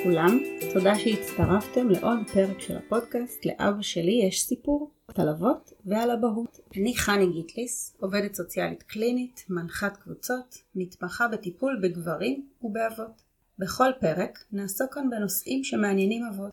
[0.00, 0.38] לכולם,
[0.72, 6.60] תודה שהצטרפתם לעוד פרק של הפודקאסט לאבא שלי יש סיפור על אבות ועל אבהות.
[6.76, 13.22] אני חני גיטליס, עובדת סוציאלית קלינית, מנחת קבוצות, מתמחה בטיפול בגברים ובאבות.
[13.58, 16.50] בכל פרק נעסוק כאן בנושאים שמעניינים אבות.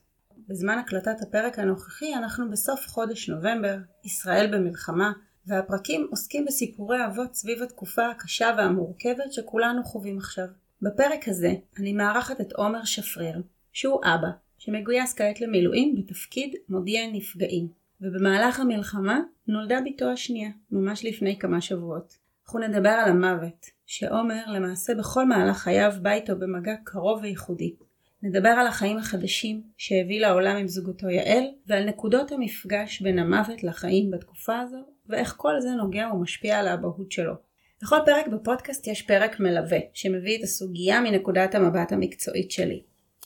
[0.48, 5.12] בזמן הקלטת הפרק הנוכחי אנחנו בסוף חודש נובמבר, ישראל במלחמה,
[5.46, 10.48] והפרקים עוסקים בסיפורי אבות סביב התקופה הקשה והמורכבת שכולנו חווים עכשיו.
[10.82, 13.42] בפרק הזה אני מארחת את עומר שפריר,
[13.74, 14.28] שהוא אבא,
[14.58, 17.68] שמגויס כעת למילואים בתפקיד מודיע נפגעים,
[18.02, 22.18] ובמהלך המלחמה נולדה בתו השנייה, ממש לפני כמה שבועות.
[22.46, 27.76] אנחנו נדבר על המוות, שעומר למעשה בכל מהלך חייו בא איתו במגע קרוב וייחודי.
[28.24, 34.12] נדבר על החיים החדשים שהביא לעולם עם זוגתו יעל, ועל נקודות המפגש בין המוות לחיים
[34.12, 34.78] בתקופה הזו,
[35.10, 37.47] ואיך כל זה נוגע ומשפיע על האבהות שלו.
[37.82, 42.84] בכל פרק בפודקאסט יש פרק מלווה, שמביא את הסוגיה מנקודת המבט המקצועית שלי.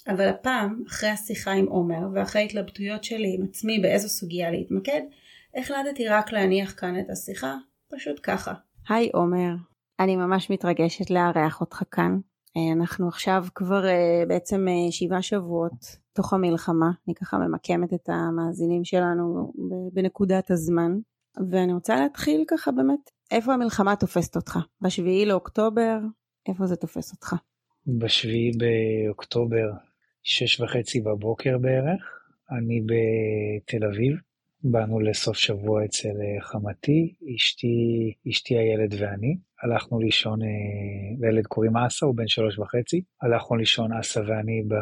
[0.08, 5.02] אבל הפעם, אחרי השיחה עם עומר, ואחרי התלבטויות שלי עם עצמי באיזו סוגיה להתמקד,
[5.56, 7.56] החלטתי רק להניח כאן את השיחה,
[7.96, 8.54] פשוט ככה.
[8.90, 9.54] היי עומר,
[10.00, 12.20] אני ממש מתרגשת לארח אותך כאן.
[12.58, 18.10] אה, אנחנו עכשיו כבר אה, בעצם אה, שבעה שבועות תוך המלחמה, אני ככה ממקמת את
[18.10, 19.54] המאזינים שלנו
[19.94, 20.92] בנקודת הזמן,
[21.50, 24.60] ואני רוצה להתחיל ככה באמת איפה המלחמה תופסת אותך?
[24.82, 25.98] בשביעי לאוקטובר,
[26.48, 27.36] איפה זה תופס אותך?
[27.88, 29.72] בשביעי באוקטובר,
[30.24, 32.02] שש וחצי בבוקר בערך,
[32.52, 34.16] אני בתל אביב.
[34.64, 37.68] באנו לסוף שבוע אצל אה, חמתי, אשתי,
[38.30, 39.38] אשתי הילד ואני.
[39.64, 40.48] הלכנו לישון, אה,
[41.20, 43.02] לילד קוראים אסה, הוא בן שלוש וחצי.
[43.22, 44.74] הלכנו לישון אסה ואני ב...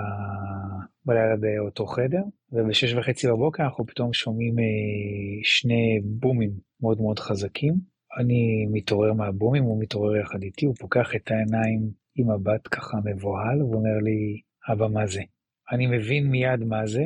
[1.06, 4.63] בלילה באותו חדר, ובשש וחצי בבוקר אנחנו פתאום שומעים אה,
[5.44, 7.73] שני בומים מאוד מאוד חזקים.
[8.17, 13.63] אני מתעורר מהבומים, הוא מתעורר יחד איתי, הוא פוקח את העיניים עם מבט ככה מבוהל,
[13.63, 15.21] ואומר לי, אבא, מה זה?
[15.72, 17.06] אני מבין מיד מה זה,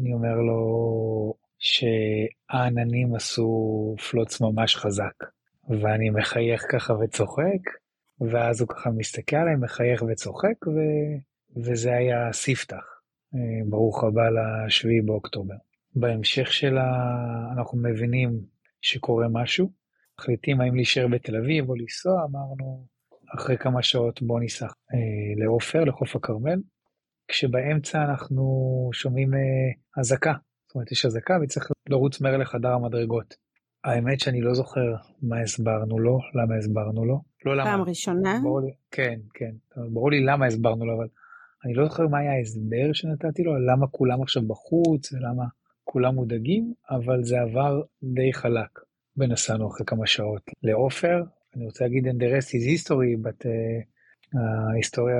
[0.00, 5.14] אני אומר לו שהעננים עשו פלוץ ממש חזק,
[5.68, 7.62] ואני מחייך ככה וצוחק,
[8.20, 10.78] ואז הוא ככה מסתכל עליי, מחייך וצוחק, ו...
[11.56, 13.00] וזה היה ספתח.
[13.34, 15.54] אה, ברוך הבא לשביעי באוקטובר.
[15.94, 16.90] בהמשך שלה
[17.52, 18.40] אנחנו מבינים
[18.80, 19.70] שקורה משהו,
[20.20, 22.86] מחליטים האם להישאר בתל אביב או לנסוע, אמרנו
[23.34, 26.60] אחרי כמה שעות בוא ניסע אה, לעופר, לחוף הכרמל,
[27.28, 28.44] כשבאמצע אנחנו
[28.92, 30.32] שומעים אה, אזעקה,
[30.66, 33.34] זאת אומרת יש אזעקה וצריך לרוץ מהר לחדר המדרגות.
[33.84, 37.20] האמת שאני לא זוכר מה הסברנו לו, למה הסברנו לו.
[37.44, 37.64] לא למה.
[37.64, 38.38] פעם ראשונה?
[38.42, 39.50] ברור לי, כן, כן.
[39.92, 41.06] ברור לי למה הסברנו לו, אבל
[41.64, 45.44] אני לא זוכר מה היה ההסבר שנתתי לו, למה כולם עכשיו בחוץ ולמה
[45.84, 48.89] כולם מודאגים, אבל זה עבר די חלק.
[49.20, 51.22] ונסענו אחרי כמה שעות לעופר.
[51.56, 53.86] אני רוצה להגיד and the rest is history, but uh,
[54.72, 55.16] ההיסטוריה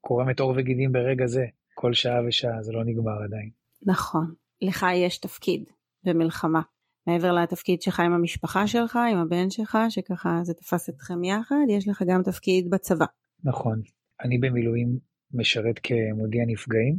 [0.00, 1.44] קורמת עור וגידים ברגע זה,
[1.74, 3.50] כל שעה ושעה, זה לא נגמר עדיין.
[3.86, 5.64] נכון, לך יש תפקיד
[6.04, 6.60] במלחמה.
[7.06, 11.88] מעבר לתפקיד שלך עם המשפחה שלך, עם הבן שלך, שככה זה תפס אתכם יחד, יש
[11.88, 13.06] לך גם תפקיד בצבא.
[13.44, 13.80] נכון.
[14.24, 14.98] אני במילואים
[15.34, 16.96] משרת כמודיע נפגעים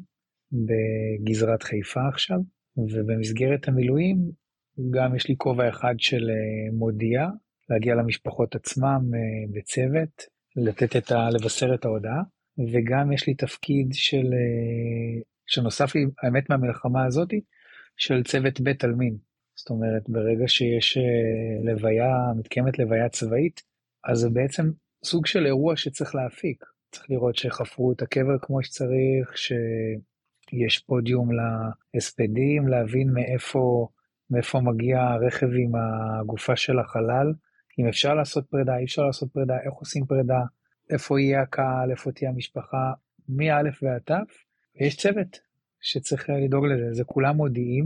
[0.52, 2.38] בגזרת חיפה עכשיו,
[2.78, 4.32] ובמסגרת המילואים
[4.90, 7.28] גם יש לי כובע אחד של אה, מודיע,
[7.70, 10.24] להגיע למשפחות עצמם אה, בצוות,
[10.56, 11.30] לתת את ה...
[11.30, 12.22] לבשר את ההודעה,
[12.72, 17.42] וגם יש לי תפקיד של, אה, שנוסף לי, האמת מהמלחמה הזאתי,
[17.98, 19.18] של צוות בית עלמין.
[19.56, 20.98] זאת אומרת, ברגע שיש
[21.64, 23.62] לוויה, מתקיימת לוויה צבאית,
[24.04, 24.72] אז זה בעצם
[25.06, 26.64] סוג של אירוע שצריך להפיק.
[26.92, 31.30] צריך לראות שחפרו את הקבר כמו שצריך, שיש פודיום
[31.94, 33.88] להספדים, להבין מאיפה
[34.32, 37.34] מאיפה מגיע הרכב עם הגופה של החלל,
[37.80, 40.40] אם אפשר לעשות פרידה, אי אפשר לעשות פרידה, איך עושים פרידה,
[40.90, 42.92] איפה יהיה הקהל, איפה תהיה המשפחה,
[43.30, 44.12] מא' ועד ת',
[44.76, 45.40] ויש צוות
[45.82, 47.86] שצריך לדאוג לזה, זה כולם מודיעים,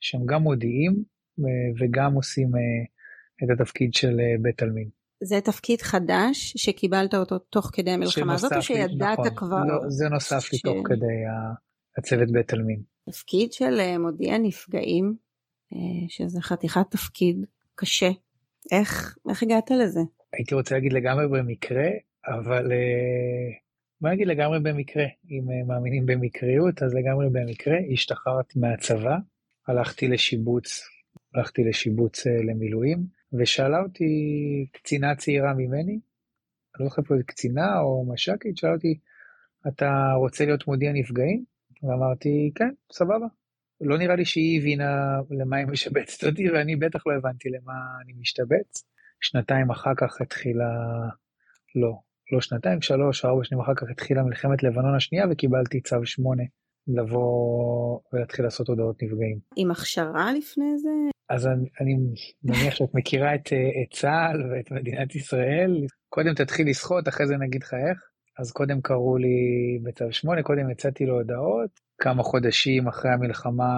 [0.00, 1.04] שהם גם מודיעים
[1.80, 2.60] וגם עושים אה,
[3.44, 4.88] את התפקיד של אה, בית עלמין.
[5.22, 9.64] זה תפקיד חדש שקיבלת אותו תוך כדי המלחמה הזאת, או שידעת נכון, כבר?
[9.64, 10.52] לא, זה נוסף ש...
[10.52, 11.22] לי תוך כדי
[11.98, 12.82] הצוות בית עלמין.
[13.10, 15.25] תפקיד של אה, מודיע נפגעים, אה,
[16.08, 18.10] שזה חתיכת תפקיד קשה.
[18.72, 20.00] איך, איך הגעת לזה?
[20.32, 21.88] הייתי רוצה להגיד לגמרי במקרה,
[22.26, 23.48] אבל אה,
[24.00, 25.04] בוא נגיד לגמרי במקרה.
[25.30, 27.76] אם אה, מאמינים במקריות, אז לגמרי במקרה.
[27.92, 29.16] השתחררתי מהצבא,
[29.68, 30.88] הלכתי לשיבוץ,
[31.34, 34.14] הלכתי לשיבוץ למילואים, ושאלה אותי
[34.72, 35.98] קצינה צעירה ממני,
[36.80, 38.98] לא זוכר פה קצינה או מש"קית, שאלה אותי,
[39.68, 41.44] אתה רוצה להיות מודיע נפגעים?
[41.82, 43.26] ואמרתי, כן, סבבה.
[43.80, 47.72] לא נראה לי שהיא הבינה למה היא משבצת אותי, ואני בטח לא הבנתי למה
[48.04, 48.84] אני משתבץ.
[49.20, 50.70] שנתיים אחר כך התחילה,
[51.74, 51.98] לא,
[52.32, 56.42] לא שנתיים, שלוש, ארבע שנים אחר כך התחילה מלחמת לבנון השנייה וקיבלתי צו שמונה
[56.88, 59.38] לבוא ולהתחיל לעשות הודעות נפגעים.
[59.56, 60.88] עם הכשרה לפני זה?
[61.30, 61.94] אז אני, אני
[62.44, 67.62] מניח שאת מכירה את, את צה"ל ואת מדינת ישראל, קודם תתחיל לשחות, אחרי זה נגיד
[67.62, 67.98] לך איך.
[68.38, 73.68] אז קודם קראו לי בצו שמונה, קודם יצאתי להודעות, כמה חודשים אחרי המלחמה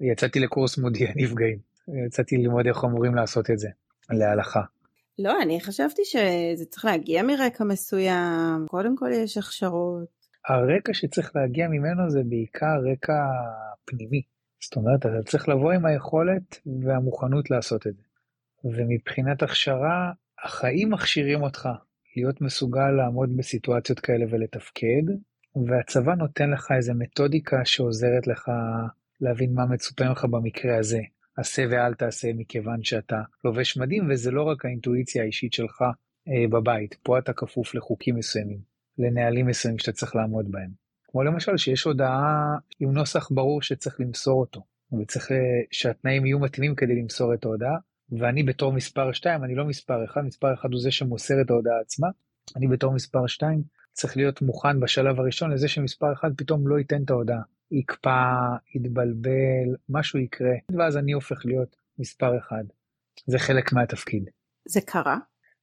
[0.00, 1.58] יצאתי לקורס מודיע נפגעים.
[2.06, 3.68] יצאתי ללמוד איך אמורים לעשות את זה,
[4.10, 4.62] להלכה.
[5.18, 10.08] לא, אני חשבתי שזה צריך להגיע מרקע מסוים, קודם כל יש הכשרות.
[10.48, 13.14] הרקע שצריך להגיע ממנו זה בעיקר רקע
[13.84, 14.22] פנימי.
[14.62, 18.02] זאת אומרת, אתה צריך לבוא עם היכולת והמוכנות לעשות את זה.
[18.64, 20.12] ומבחינת הכשרה,
[20.44, 21.68] החיים מכשירים אותך
[22.16, 25.02] להיות מסוגל לעמוד בסיטואציות כאלה ולתפקד,
[25.66, 28.50] והצבא נותן לך איזה מתודיקה שעוזרת לך
[29.20, 31.00] להבין מה מצופה ממך במקרה הזה.
[31.36, 35.82] עשה ואל תעשה מכיוון שאתה לובש מדים, וזה לא רק האינטואיציה האישית שלך
[36.28, 38.58] אה, בבית, פה אתה כפוף לחוקים מסוימים,
[38.98, 40.70] לנהלים מסוימים שאתה צריך לעמוד בהם.
[41.08, 44.60] כמו למשל שיש הודעה עם נוסח ברור שצריך למסור אותו,
[45.00, 45.36] וצריך אה,
[45.70, 47.76] שהתנאים יהיו מתאימים כדי למסור את ההודעה,
[48.18, 51.80] ואני בתור מספר 2, אני לא מספר 1, מספר 1 הוא זה שמוסר את ההודעה
[51.80, 52.08] עצמה,
[52.56, 53.62] אני בתור מספר 2
[53.92, 57.42] צריך להיות מוכן בשלב הראשון לזה שמספר 1 פתאום לא ייתן את ההודעה.
[57.72, 58.32] יקפא,
[58.74, 62.64] יתבלבל, משהו יקרה, ואז אני הופך להיות מספר אחד.
[63.26, 64.30] זה חלק מהתפקיד.
[64.68, 65.18] זה קרה?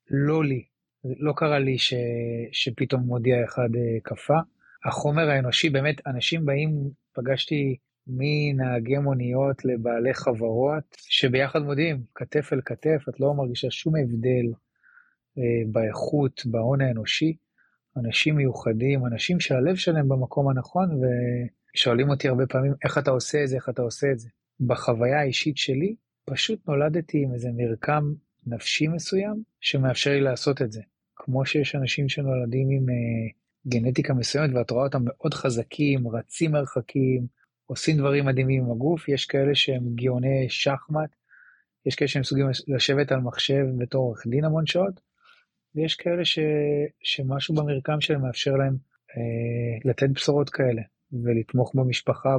[0.10, 0.66] לא לי.
[1.04, 1.94] לא קרה לי ש...
[2.52, 4.40] שפתאום מודיע אחד אה, קפא.
[4.86, 7.78] החומר האנושי, באמת, אנשים באים, פגשתי
[8.10, 14.54] מנהגי מוניות לבעלי חברות, שביחד מודיעים, כתף אל כתף, את לא מרגישה שום הבדל
[15.38, 17.36] אה, באיכות, בהון האנושי.
[17.98, 21.06] אנשים מיוחדים, אנשים שהלב שלהם במקום הנכון, ו...
[21.76, 24.30] שואלים אותי הרבה פעמים איך אתה עושה את זה, איך אתה עושה את זה.
[24.60, 25.96] בחוויה האישית שלי,
[26.26, 28.04] פשוט נולדתי עם איזה מרקם
[28.48, 30.82] נפשי מסוים שמאפשר לי לעשות את זה.
[31.16, 33.34] כמו שיש אנשים שנולדים עם uh,
[33.68, 37.28] גנטיקה מסוימת ואת רואה אותם מאוד חזקים, רצים מרחקים,
[37.70, 41.10] עושים דברים מדהימים עם הגוף, יש כאלה שהם גאוני שחמט,
[41.86, 45.00] יש כאלה שהם מסוגלים לשבת על מחשב בתור עורך דין המון שעות,
[45.76, 46.40] ויש כאלה ש,
[47.04, 50.82] שמשהו במרקם שלהם מאפשר להם uh, לתת בשורות כאלה.
[51.24, 52.38] ולתמוך במשפחה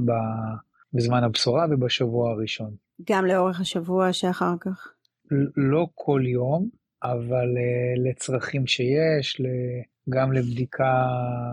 [0.93, 2.75] בזמן הבשורה ובשבוע הראשון.
[3.11, 4.89] גם לאורך השבוע שאחר כך?
[5.57, 6.69] לא כל יום,
[7.03, 9.41] אבל uh, לצרכים שיש,
[10.09, 11.07] גם לבדיקה,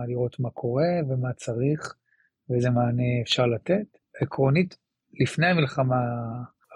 [0.08, 1.94] לראות מה קורה ומה צריך
[2.50, 3.86] ואיזה מענה אפשר לתת.
[4.20, 4.76] עקרונית,
[5.20, 5.96] לפני המלחמה,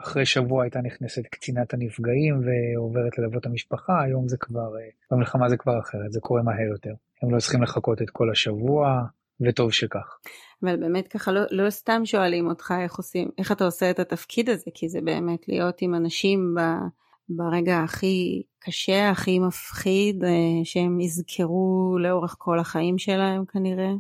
[0.03, 5.57] אחרי שבוע הייתה נכנסת קצינת הנפגעים ועוברת ללוות המשפחה, היום זה כבר, uh, במלחמה זה
[5.57, 6.95] כבר אחרת, זה קורה מהר יותר.
[7.23, 9.03] הם לא צריכים לחכות את כל השבוע,
[9.41, 10.19] וטוב שכך.
[10.63, 14.51] אבל באמת ככה לא, לא סתם שואלים אותך איך עושים, איך אתה עושה את התפקיד
[14.51, 16.61] הזה, כי זה באמת להיות עם אנשים ב,
[17.29, 20.31] ברגע הכי קשה, הכי מפחיד, אה,
[20.65, 23.93] שהם יזכרו לאורך כל החיים שלהם כנראה.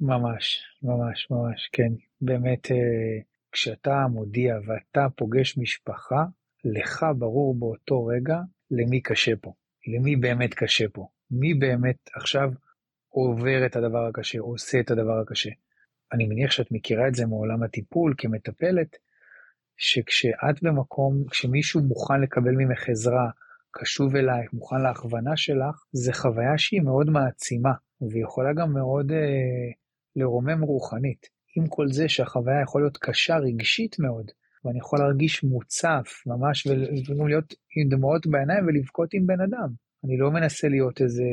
[0.00, 1.92] ממש, ממש, ממש, כן.
[2.20, 3.20] באמת, אה,
[3.52, 6.24] כשאתה מודיע ואתה פוגש משפחה,
[6.64, 8.38] לך ברור באותו רגע
[8.70, 9.52] למי קשה פה,
[9.94, 12.50] למי באמת קשה פה, מי באמת עכשיו
[13.08, 15.50] עובר את הדבר הקשה, עושה את הדבר הקשה.
[16.12, 18.96] אני מניח שאת מכירה את זה מעולם הטיפול כמטפלת,
[19.76, 23.30] שכשאת במקום, כשמישהו מוכן לקבל ממך עזרה,
[23.70, 27.72] קשוב אלייך, מוכן להכוונה שלך, זה חוויה שהיא מאוד מעצימה,
[28.10, 29.70] ויכולה גם מאוד אה,
[30.16, 31.26] לרומם רוחנית.
[31.56, 34.30] עם כל זה שהחוויה יכולה להיות קשה רגשית מאוד,
[34.64, 39.68] ואני יכול להרגיש מוצף ממש, וגם להיות עם דמעות בעיניים ולבכות עם בן אדם.
[40.04, 41.24] אני לא מנסה להיות איזה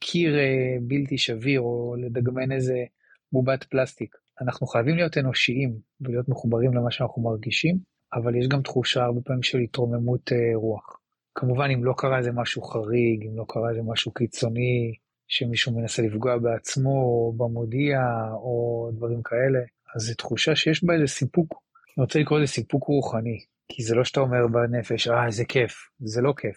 [0.00, 2.84] קיר אה, בלתי שביר או לדגמן איזה
[3.32, 4.16] בובת פלסטיק.
[4.40, 7.78] אנחנו חייבים להיות אנושיים ולהיות מחוברים למה שאנחנו מרגישים,
[8.14, 10.98] אבל יש גם תחושה הרבה פעמים של התרוממות אה, רוח.
[11.34, 14.94] כמובן אם לא קרה איזה משהו חריג, אם לא קרה איזה משהו קיצוני,
[15.28, 17.98] שמישהו מנסה לפגוע בעצמו או במודיע
[18.32, 19.58] או דברים כאלה,
[19.96, 21.54] אז זו תחושה שיש בה איזה סיפוק.
[21.98, 25.72] אני רוצה לקרוא לזה סיפוק רוחני, כי זה לא שאתה אומר בנפש, אה, איזה כיף,
[26.00, 26.56] זה לא כיף,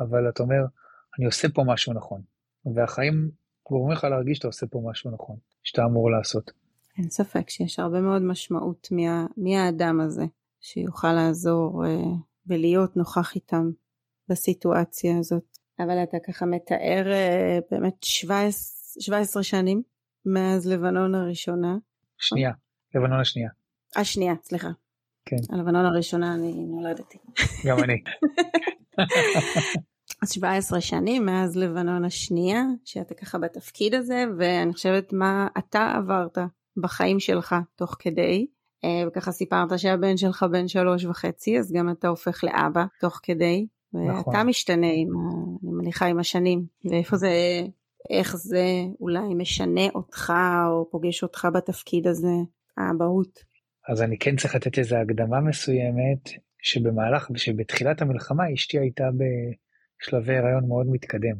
[0.00, 0.64] אבל אתה אומר,
[1.18, 2.22] אני עושה פה משהו נכון.
[2.74, 3.30] והחיים
[3.68, 6.50] גורמים לך להרגיש שאתה עושה פה משהו נכון, שאתה אמור לעשות.
[6.98, 8.88] אין ספק שיש הרבה מאוד משמעות
[9.36, 10.24] מי האדם הזה
[10.60, 11.90] שיוכל לעזור אה,
[12.46, 13.70] ולהיות נוכח איתם
[14.28, 15.57] בסיטואציה הזאת.
[15.80, 19.82] אבל אתה ככה מתאר אה, באמת 17, 17 שנים
[20.26, 21.76] מאז לבנון הראשונה.
[22.18, 22.50] שנייה,
[22.94, 23.50] לבנון השנייה.
[23.96, 24.68] השנייה, סליחה.
[25.24, 25.36] כן.
[25.50, 27.18] הלבנון הראשונה אני נולדתי.
[27.66, 28.02] גם אני.
[30.22, 36.38] אז 17 שנים מאז לבנון השנייה שאתה ככה בתפקיד הזה ואני חושבת מה אתה עברת
[36.76, 38.46] בחיים שלך תוך כדי
[38.84, 43.66] אה, וככה סיפרת שהבן שלך בן שלוש וחצי אז גם אתה הופך לאבא תוך כדי
[43.94, 44.46] ואתה נכון.
[44.46, 45.08] משתנה, עם,
[45.62, 47.30] אני מניחה, עם השנים, ואיפה זה,
[48.10, 48.64] איך זה
[49.00, 50.32] אולי משנה אותך
[50.66, 52.34] או פוגש אותך בתפקיד הזה,
[52.76, 53.38] האבהות.
[53.88, 56.28] אז אני כן צריך לתת איזו הקדמה מסוימת,
[56.62, 61.36] שבמהלך, שבתחילת המלחמה אשתי הייתה בשלבי הריון מאוד מתקדם,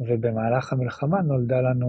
[0.00, 1.88] ובמהלך המלחמה נולדה לנו,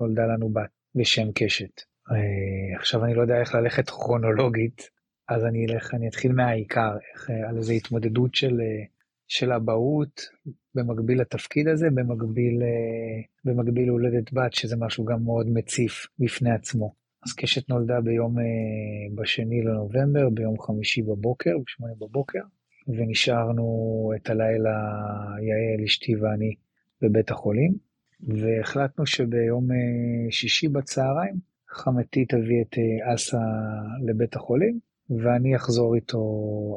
[0.00, 1.80] נולדה לנו בת בשם קשת.
[2.10, 4.90] אה, עכשיו אני לא יודע איך ללכת כרונולוגית,
[5.28, 8.84] אז אני אלך, אני אתחיל מהעיקר, איך, אה, על איזו התמודדות של, אה,
[9.28, 10.20] של אבהות
[10.74, 12.62] במקביל לתפקיד הזה, במקביל,
[13.44, 16.94] במקביל להולדת בת, שזה משהו גם מאוד מציף בפני עצמו.
[17.26, 18.36] אז קשת נולדה ביום,
[19.14, 22.40] בשני לנובמבר, ביום חמישי בבוקר, בשמונה בבוקר,
[22.88, 23.64] ונשארנו
[24.16, 24.70] את הלילה,
[25.42, 26.54] יעל, אשתי ואני,
[27.02, 27.74] בבית החולים,
[28.20, 29.68] והחלטנו שביום
[30.30, 31.34] שישי בצהריים
[31.74, 33.38] חמתי תביא את אה, אסה
[34.06, 34.78] לבית החולים,
[35.10, 36.18] ואני אחזור איתו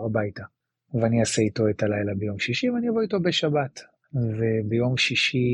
[0.05, 0.43] הביתה.
[0.93, 3.79] ואני אעשה איתו את הלילה ביום שישי, ואני אבוא איתו בשבת.
[4.13, 5.47] וביום שישי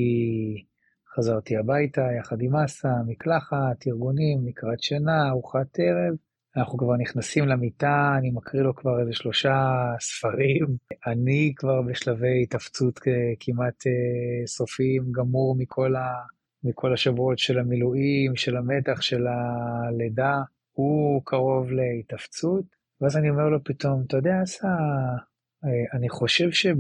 [1.16, 6.16] חזרתי הביתה יחד עם אסה, מקלחת, ארגונים, לקראת שינה, ארוחת ערב.
[6.58, 10.66] אנחנו כבר נכנסים למיטה, אני מקריא לו כבר איזה שלושה ספרים.
[11.08, 13.00] אני כבר בשלבי התאפצות
[13.40, 16.06] כמעט אה, סופיים, גמור מכל ה...
[16.64, 20.42] מכל השבועות של המילואים, של המתח, של הלידה,
[20.74, 22.66] הוא קרוב להתאפצות,
[23.02, 24.68] ואז אני אומר לו פתאום, אתה יודע, אסא,
[25.94, 26.76] אני חושב שב,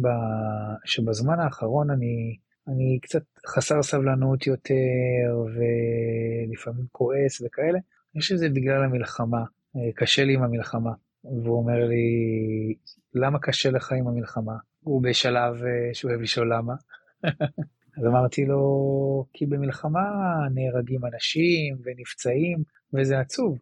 [0.85, 7.79] שבזמן האחרון אני, אני קצת חסר סבלנות יותר, ולפעמים כועס וכאלה,
[8.13, 9.43] אני חושב שזה בגלל המלחמה,
[9.95, 10.91] קשה לי עם המלחמה.
[11.23, 12.05] והוא אומר לי,
[13.13, 14.53] למה קשה לך עם המלחמה?
[14.79, 15.53] הוא בשלב
[15.93, 16.73] שהוא אוהב לשאול למה.
[17.97, 19.99] אז אמרתי לו, כי במלחמה
[20.53, 23.57] נהרגים אנשים ונפצעים, וזה עצוב.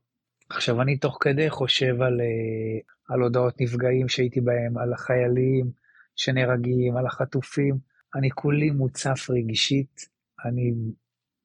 [0.55, 2.79] עכשיו, אני תוך כדי חושב על, אה,
[3.15, 5.71] על הודעות נפגעים שהייתי בהם, על החיילים
[6.15, 7.77] שנהרגים, על החטופים.
[8.15, 10.09] אני כולי מוצף רגשית,
[10.45, 10.73] אני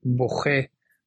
[0.03, 0.61] בוכה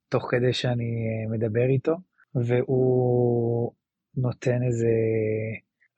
[0.10, 1.96] תוך כדי שאני אה, מדבר איתו,
[2.36, 3.72] והוא
[4.16, 4.92] נותן איזה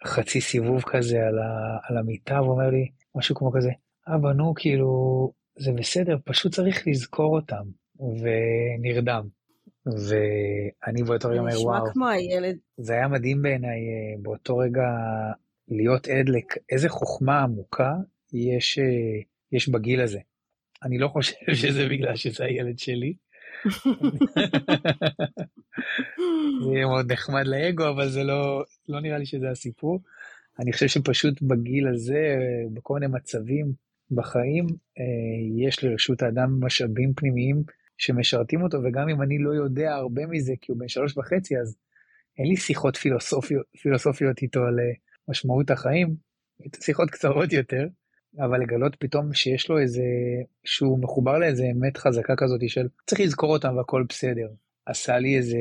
[0.06, 3.72] חצי סיבוב כזה על, ה, על המיטה ואומר לי משהו כמו כזה,
[4.08, 7.64] אבא נו כאילו זה בסדר, פשוט צריך לזכור אותם,
[8.00, 9.41] ונרדם.
[9.86, 12.58] ואני באותו רגע אומר, וואו, כמו הילד.
[12.78, 14.88] זה היה מדהים בעיניי אה, באותו רגע
[15.68, 17.94] להיות עד לאיזה חוכמה עמוקה
[18.34, 19.22] יש, אה,
[19.52, 20.20] יש בגיל הזה.
[20.84, 23.14] אני לא חושב שזה בגלל שזה הילד שלי.
[26.64, 30.00] זה יהיה מאוד נחמד לאגו, אבל זה לא, לא נראה לי שזה הסיפור.
[30.60, 32.36] אני חושב שפשוט בגיל הזה,
[32.74, 33.74] בכל מיני מצבים,
[34.12, 34.66] בחיים
[35.00, 37.64] אה, יש לרשות האדם משאבים פנימיים
[38.02, 41.78] שמשרתים אותו, וגם אם אני לא יודע הרבה מזה, כי הוא בן שלוש וחצי, אז
[42.38, 44.94] אין לי שיחות פילוסופיות, פילוסופיות איתו על אה,
[45.28, 46.16] משמעות החיים,
[46.80, 47.88] שיחות קצרות יותר,
[48.40, 50.04] אבל לגלות פתאום שיש לו איזה,
[50.64, 54.48] שהוא מחובר לאיזה אמת חזקה כזאת של צריך לזכור אותם והכל בסדר,
[54.86, 55.58] עשה לי איזה,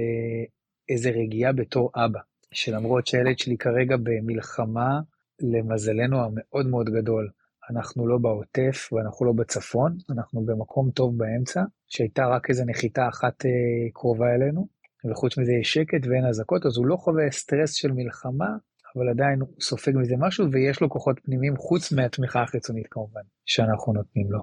[0.88, 2.20] איזה רגיעה בתור אבא,
[2.52, 5.00] שלמרות שהילד שלי כרגע במלחמה,
[5.40, 7.30] למזלנו המאוד מאוד גדול,
[7.70, 13.47] אנחנו לא בעוטף ואנחנו לא בצפון, אנחנו במקום טוב באמצע, שהייתה רק איזה נחיתה אחת
[13.47, 14.66] אה, קרובה אלינו,
[15.11, 18.49] וחוץ מזה יש שקט ואין אזעקות, אז הוא לא חווה סטרס של מלחמה,
[18.97, 23.92] אבל עדיין הוא סופג מזה משהו, ויש לו כוחות פנימיים חוץ מהתמיכה החיצונית כמובן, שאנחנו
[23.92, 24.40] נותנים לו.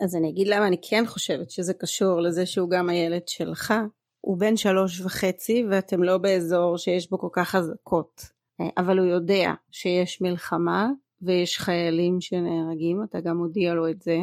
[0.00, 3.74] אז אני אגיד למה אני כן חושבת שזה קשור לזה שהוא גם הילד שלך.
[4.20, 8.22] הוא בן שלוש וחצי ואתם לא באזור שיש בו כל כך אזעקות,
[8.60, 10.88] אה, אבל הוא יודע שיש מלחמה
[11.22, 14.16] ויש חיילים שנהרגים, אתה גם מודיע לו את זה,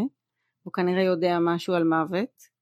[0.64, 2.57] הוא כנראה יודע משהו על מוות,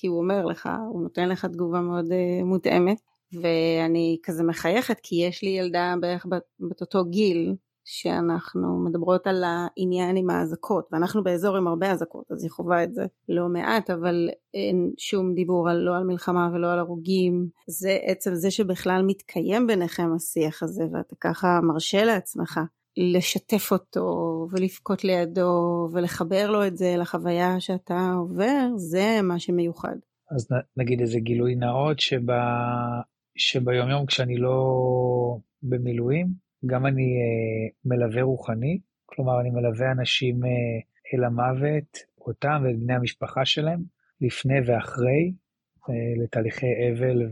[0.00, 3.00] כי הוא אומר לך, הוא נותן לך תגובה מאוד uh, מותאמת,
[3.32, 6.26] ואני כזה מחייכת כי יש לי ילדה בערך
[6.60, 7.54] בת אותו גיל,
[7.84, 12.94] שאנחנו מדברות על העניין עם האזעקות, ואנחנו באזור עם הרבה אזעקות, אז היא חווה את
[12.94, 17.48] זה לא מעט, אבל אין שום דיבור על, לא על מלחמה ולא על הרוגים.
[17.66, 22.60] זה עצם זה שבכלל מתקיים ביניכם השיח הזה, ואתה ככה מרשה לעצמך
[22.96, 24.06] לשתף אותו
[24.50, 29.96] ולבכות לידו ולחבר לו את זה לחוויה שאתה עובר, זה מה שמיוחד.
[30.30, 32.42] אז נגיד איזה גילוי נאות שבה,
[33.36, 34.56] שביום יום כשאני לא
[35.62, 36.26] במילואים,
[36.66, 40.50] גם אני אה, מלווה רוחני, כלומר אני מלווה אנשים אה,
[41.14, 43.80] אל המוות, אותם ואת בני המשפחה שלהם,
[44.20, 45.32] לפני ואחרי,
[45.88, 47.22] אה, לתהליכי אבל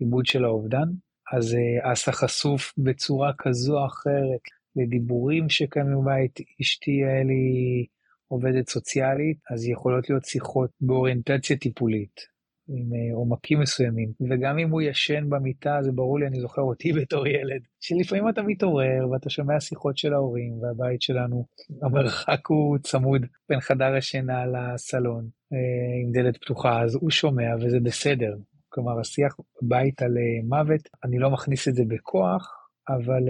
[0.00, 0.88] ועיבוד של האובדן.
[1.32, 4.40] אז אה, אסא חשוף בצורה כזו או אחרת
[4.76, 6.40] לדיבורים שקיימים בבית.
[6.60, 7.86] אשתי יעלי
[8.28, 12.32] עובדת סוציאלית, אז יכולות להיות שיחות באוריינטציה טיפולית.
[12.68, 16.92] עם אה, עומקים מסוימים, וגם אם הוא ישן במיטה, זה ברור לי, אני זוכר אותי
[17.02, 21.46] בתור ילד, שלפעמים אתה מתעורר ואתה שומע שיחות של ההורים, והבית שלנו,
[21.82, 25.58] המרחק הוא צמוד בין חדר השינה לסלון, אה,
[26.02, 28.36] עם דלת פתוחה, אז הוא שומע וזה בסדר.
[28.72, 33.22] כלומר, השיח בית על אה, מוות, אני לא מכניס את זה בכוח, אבל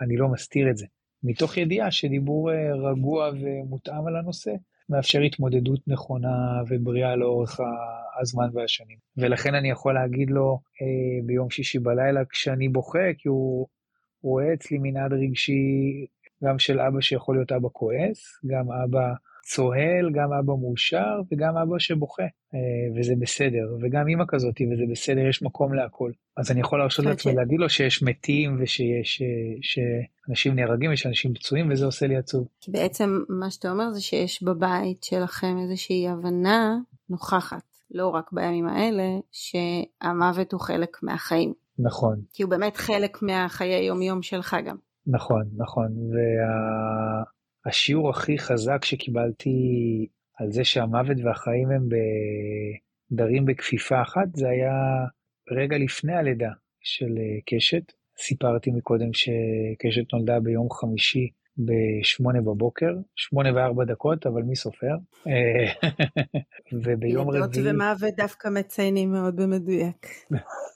[0.00, 0.86] אני לא מסתיר את זה.
[1.22, 2.50] מתוך ידיעה שדיבור
[2.90, 4.50] רגוע ומותאם על הנושא,
[4.88, 7.60] מאפשר התמודדות נכונה ובריאה לאורך
[8.20, 8.98] הזמן והשנים.
[9.16, 13.66] ולכן אני יכול להגיד לו אה, ביום שישי בלילה כשאני בוכה, כי הוא
[14.22, 16.06] רואה אצלי מנעד רגשי
[16.44, 19.12] גם של אבא שיכול להיות אבא כועס, גם אבא
[19.54, 22.58] צוהל, גם אבא מאושר וגם אבא שבוכה, אה,
[22.96, 26.10] וזה בסדר, וגם אימא כזאת, וזה בסדר, יש מקום להכל.
[26.36, 29.26] אז אני יכול להרשות לעצמי להגיד לו שיש מתים ושיש, אה,
[29.62, 32.48] שאנשים נהרגים, יש אנשים פצועים, וזה עושה לי עצוב.
[32.60, 36.76] כי בעצם מה שאתה אומר זה שיש בבית שלכם איזושהי הבנה
[37.10, 41.52] נוכחת, לא רק בימים האלה, שהמוות הוא חלק מהחיים.
[41.78, 42.20] נכון.
[42.32, 44.76] כי הוא באמת חלק מהחיי יום יום שלך גם.
[45.06, 47.37] נכון, נכון, וה...
[47.68, 49.50] השיעור הכי חזק שקיבלתי
[50.38, 51.88] על זה שהמוות והחיים הם
[53.12, 54.72] דרים בכפיפה אחת, זה היה
[55.50, 57.92] רגע לפני הלידה של אה, קשת.
[58.18, 64.94] סיפרתי מקודם שקשת נולדה ביום חמישי ב-8 בבוקר, 8 ו-4 דקות, אבל מי סופר?
[65.26, 65.88] אה,
[66.82, 67.42] וביום רביעי...
[67.42, 70.06] לידות ומוות דווקא מציינים מאוד במדויק.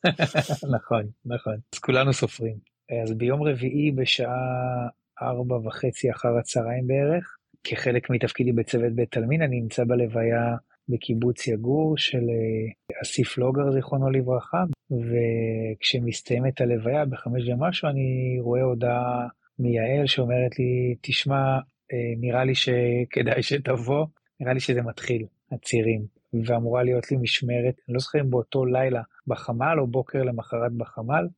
[0.76, 1.56] נכון, נכון.
[1.75, 2.56] אז כולנו סופרים.
[3.02, 4.88] אז ביום רביעי בשעה
[5.23, 7.37] ארבע וחצי אחר הצהריים בערך.
[7.64, 10.57] כחלק מתפקידי בצוות בית עלמין, אני נמצא בלוויה
[10.88, 19.28] בקיבוץ יגור של אה, אסיף לוגר, זיכרונו לברכה, וכשמסתיימת הלוויה בחמש ומשהו, אני רואה הודעה
[19.59, 21.59] מיעל שאומרת לי, תשמע,
[21.92, 24.07] אה, נראה לי שכדאי שתבוא,
[24.40, 26.23] נראה לי שזה מתחיל, הצירים.
[26.47, 31.28] ואמורה להיות לי משמרת, אני לא זוכר אם באותו לילה בחמ"ל או בוקר למחרת בחמ"ל,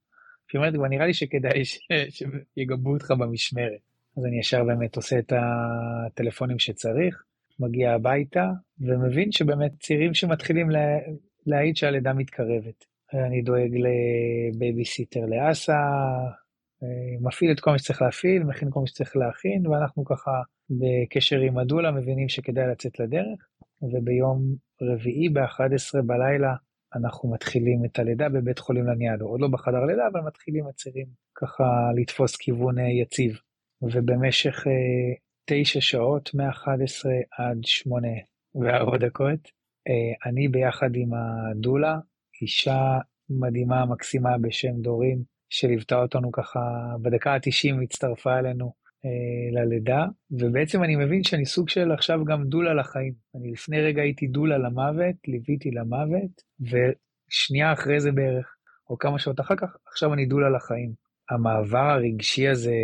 [0.55, 1.63] שהיא אומרת, כבר נראה לי שכדאי
[2.55, 3.81] שיגבו אותך במשמרת.
[4.17, 7.23] אז אני ישר באמת עושה את הטלפונים שצריך,
[7.61, 10.99] מגיע הביתה, ומבין שבאמת צעירים שמתחילים לה...
[11.47, 12.85] להעיד שהלידה מתקרבת.
[13.15, 15.79] אני דואג לבייביסיטר לאסה,
[17.21, 20.31] מפעיל את כל מה שצריך להפעיל, מכין כל מה שצריך להכין, ואנחנו ככה
[20.71, 23.49] בקשר עם הדולה מבינים שכדאי לצאת לדרך,
[23.83, 26.55] וביום רביעי ב-11 בלילה
[26.97, 29.27] אנחנו מתחילים את הלידה בבית חולים לניאדו.
[29.27, 31.65] עוד לא בחדר לידה, אבל מתחילים הצירים ככה
[31.97, 33.39] לתפוס כיוון אה, יציב.
[33.83, 37.07] ובמשך אה, תשע שעות, מ-11
[37.39, 38.09] עד שמונה
[38.55, 39.51] וארבע דקות,
[39.89, 41.99] אה, אני ביחד עם הדולה,
[42.43, 42.99] אישה
[43.31, 46.61] מדהימה, מקסימה בשם דורין, שליוותה אותנו ככה,
[47.03, 48.84] בדקה ה-90 הצטרפה אלינו
[49.53, 53.13] ללידה, ובעצם אני מבין שאני סוג של עכשיו גם דולה לחיים.
[53.35, 58.57] אני לפני רגע הייתי דולה למוות, ליוויתי למוות, ושנייה אחרי זה בערך,
[58.91, 60.93] או כמה שעות אחר כך, עכשיו אני דולה לחיים.
[61.31, 62.77] המעבר הרגשי הזה,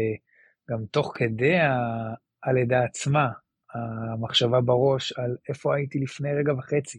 [0.70, 3.30] גם תוך כדי ה- הלידה עצמה,
[3.74, 6.98] המחשבה בראש על איפה הייתי לפני רגע וחצי,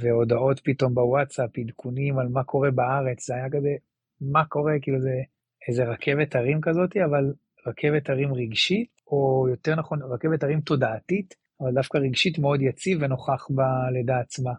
[0.00, 3.74] והודעות פתאום בוואטסאפ, עדכונים על מה קורה בארץ, זה היה כזה,
[4.20, 5.14] מה קורה, כאילו זה
[5.68, 7.32] איזה רכבת הרים כזאתי, אבל
[7.66, 13.46] רכבת הרים רגשית, או יותר נכון, רכבת הרים תודעתית, אבל דווקא רגשית מאוד יציב ונוכח
[13.50, 14.52] בלידה עצמה.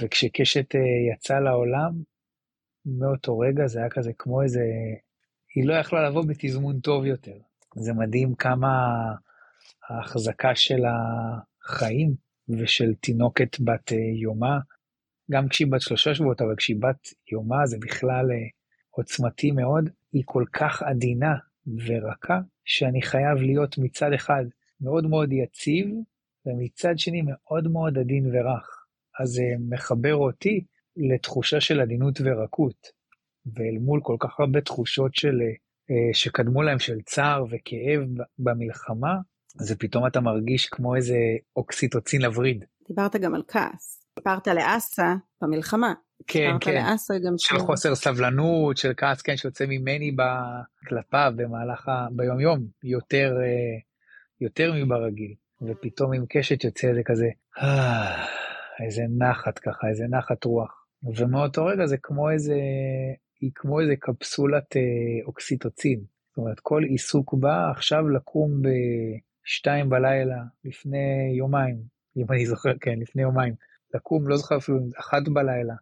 [0.00, 0.80] וכשקשת אה,
[1.14, 1.92] יצאה לעולם,
[2.86, 4.64] מאותו רגע זה היה כזה כמו איזה...
[5.54, 7.36] היא לא יכלה לבוא בתזמון טוב יותר.
[7.76, 8.68] זה מדהים כמה
[9.88, 10.82] ההחזקה של
[11.64, 12.14] החיים
[12.48, 14.58] ושל תינוקת בת אה, יומה,
[15.30, 18.48] גם כשהיא בת שלושה שבועות, אבל כשהיא בת יומה זה בכלל אה,
[18.90, 21.34] עוצמתי מאוד, היא כל כך עדינה
[21.86, 24.44] ורכה, שאני חייב להיות מצד אחד
[24.80, 25.86] מאוד מאוד יציב,
[26.46, 28.86] ומצד שני מאוד מאוד עדין ורך.
[29.20, 30.64] אז זה מחבר אותי
[30.96, 32.86] לתחושה של עדינות ורכות,
[33.46, 35.40] ואל מול כל כך הרבה תחושות של,
[35.90, 38.00] אה, שקדמו להם של צער וכאב
[38.38, 39.14] במלחמה,
[39.54, 41.16] זה פתאום אתה מרגיש כמו איזה
[41.56, 42.64] אוקסיטוצין לווריד.
[42.88, 44.04] דיברת גם על כעס.
[44.18, 45.94] דיברת לאסה במלחמה.
[46.32, 46.84] כן, כן,
[47.26, 47.60] גם של ש...
[47.60, 50.16] חוסר סבלנות, של כעס, כן, שיוצא ממני
[50.88, 52.06] כלפיו במהלך, ה...
[52.10, 53.78] ביום יום, יותר, אה,
[54.40, 55.34] יותר מברגיל.
[55.62, 58.24] ופתאום עם קשת יוצא איזה כזה, אה,
[58.84, 60.86] איזה נחת ככה, איזה נחת רוח.
[61.16, 62.56] ומאותו רגע זה כמו איזה,
[63.40, 64.82] היא כמו איזה קפסולת אה,
[65.26, 66.00] אוקסיטוצין.
[66.28, 71.76] זאת אומרת, כל עיסוק בה עכשיו לקום בשתיים בלילה לפני יומיים,
[72.16, 73.54] אם אני זוכר, כן, לפני יומיים.
[73.94, 75.74] לקום, לא זוכר אפילו, אחת בלילה,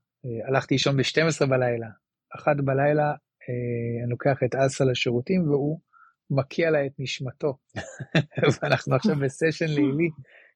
[0.49, 1.89] הלכתי לישון ב-12 בלילה,
[2.37, 3.15] אחת בלילה
[3.49, 5.81] אה, אני לוקח את אסה לשירותים והוא
[6.31, 7.57] מקיע לה את נשמתו.
[8.63, 10.09] ואנחנו עכשיו בסשן לילי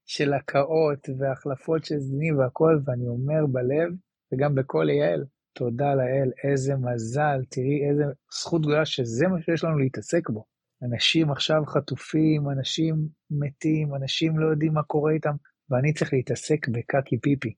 [0.07, 3.93] של הקאות והחלפות של זנים והכל, ואני אומר בלב,
[4.33, 8.05] וגם בקול יעל, תודה לאל, איזה מזל, תראי איזה
[8.41, 10.45] זכות גדולה שזה מה שיש לנו להתעסק בו.
[10.83, 12.95] אנשים עכשיו חטופים, אנשים
[13.31, 15.35] מתים, אנשים לא יודעים מה קורה איתם,
[15.71, 17.55] ואני צריך להתעסק בקקי פיפי.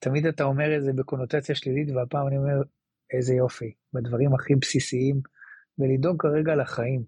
[0.00, 2.62] תמיד אתה אומר את זה בקונוטציה שלילית, והפעם אני אומר,
[3.16, 5.20] איזה יופי, בדברים הכי בסיסיים,
[5.78, 7.04] ולדאוג כרגע לחיים.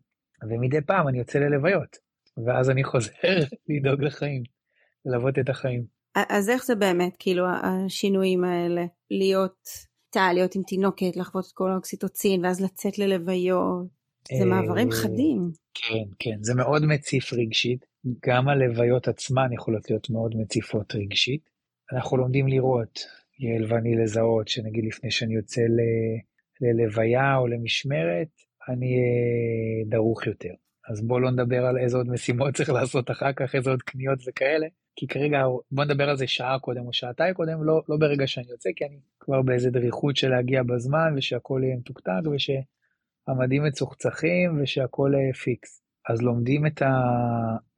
[0.48, 1.96] ומדי פעם אני יוצא ללוויות,
[2.46, 3.12] ואז אני חוזר
[3.68, 4.42] לדאוג לחיים,
[5.04, 5.84] ללוות את החיים.
[6.14, 8.84] אז איך זה באמת, כאילו, השינויים האלה?
[9.10, 9.68] להיות
[10.10, 13.86] תא, להיות עם תינוקת, לחוות את כל האוקסיטוצין, ואז לצאת ללוויות.
[14.38, 15.50] זה מעברים אה, חדים.
[15.74, 17.84] כן, כן, זה מאוד מציף רגשית.
[18.26, 21.51] גם הלוויות עצמן יכולות להיות מאוד מציפות רגשית.
[21.92, 22.98] אנחנו לומדים לראות,
[23.38, 25.80] יעל ואני לזהות, שנגיד לפני שאני יוצא ל...
[26.62, 28.28] ללוויה או למשמרת,
[28.68, 30.54] אני אהיה דרוך יותר.
[30.90, 34.18] אז בואו לא נדבר על איזה עוד משימות צריך לעשות אחר כך, איזה עוד קניות
[34.28, 34.66] וכאלה,
[34.96, 38.46] כי כרגע בואו נדבר על זה שעה קודם או שעתיים קודם, לא, לא ברגע שאני
[38.50, 45.14] יוצא, כי אני כבר באיזה דריכות של להגיע בזמן ושהכול יהיה מתוקתק ושהמדים מצוחצחים ושהכול
[45.32, 45.81] פיקס.
[46.08, 46.92] אז לומדים את, ה,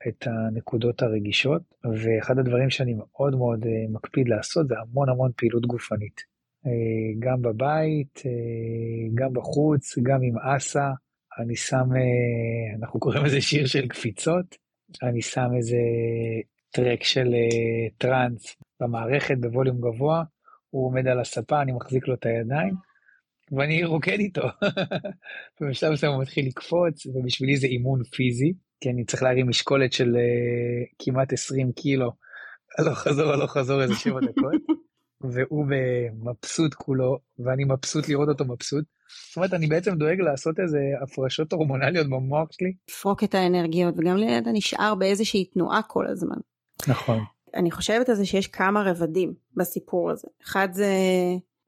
[0.09, 5.67] את הנקודות הרגישות, ואחד הדברים שאני מאוד מאוד אה, מקפיד לעשות זה המון המון פעילות
[5.67, 6.21] גופנית.
[6.67, 6.71] אה,
[7.19, 10.91] גם בבית, אה, גם בחוץ, גם עם אסה.
[11.39, 11.89] אני שם,
[12.79, 14.57] אנחנו קוראים לזה שיר של קפיצות,
[15.03, 15.79] אני שם איזה
[16.71, 17.35] טרק של
[17.99, 20.23] טראנס במערכת בווליום גבוה,
[20.71, 22.75] הוא עומד על הספה, אני מחזיק לו את הידיים,
[23.53, 24.43] ואני רוקד איתו.
[25.61, 30.17] ובשלב מסוים הוא מתחיל לקפוץ, ובשבילי זה אימון פיזי, כי אני צריך להרים משקולת של
[30.17, 32.13] uh, כמעט 20 קילו,
[32.79, 34.63] הלוך חזור, הלוך חזור איזה 7 דקות,
[35.33, 35.67] והוא
[36.25, 38.85] מבסוט כולו, ואני מבסוט לראות אותו מבסוט.
[39.29, 42.73] זאת אומרת, אני בעצם דואג לעשות איזה הפרשות הורמונליות במוח שלי.
[42.91, 46.37] לפרוק את האנרגיות, וגם אתה נשאר באיזושהי תנועה כל הזמן.
[46.89, 47.19] נכון.
[47.55, 50.29] אני חושבת על זה שיש כמה רבדים בסיפור הזה.
[50.43, 50.89] אחד זה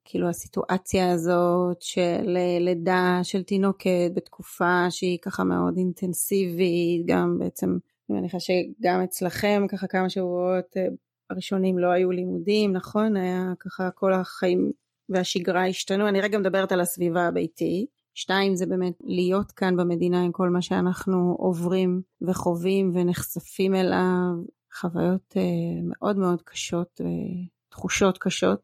[0.09, 7.79] כאילו הסיטואציה הזאת של לידה של תינוקת בתקופה שהיא ככה מאוד אינטנסיבית, גם בעצם,
[8.11, 10.87] אני מניחה שגם אצלכם ככה כמה שבועות אה,
[11.31, 13.16] הראשונים לא היו לימודים, נכון?
[13.16, 14.73] היה ככה כל החיים
[15.09, 16.09] והשגרה השתנו.
[16.09, 17.97] אני רגע מדברת על הסביבה הביתית.
[18.14, 24.33] שתיים זה באמת להיות כאן במדינה עם כל מה שאנחנו עוברים וחווים ונחשפים אליו,
[24.81, 25.40] חוויות uh,
[25.85, 27.01] מאוד מאוד קשות
[27.77, 28.61] תחושות קשות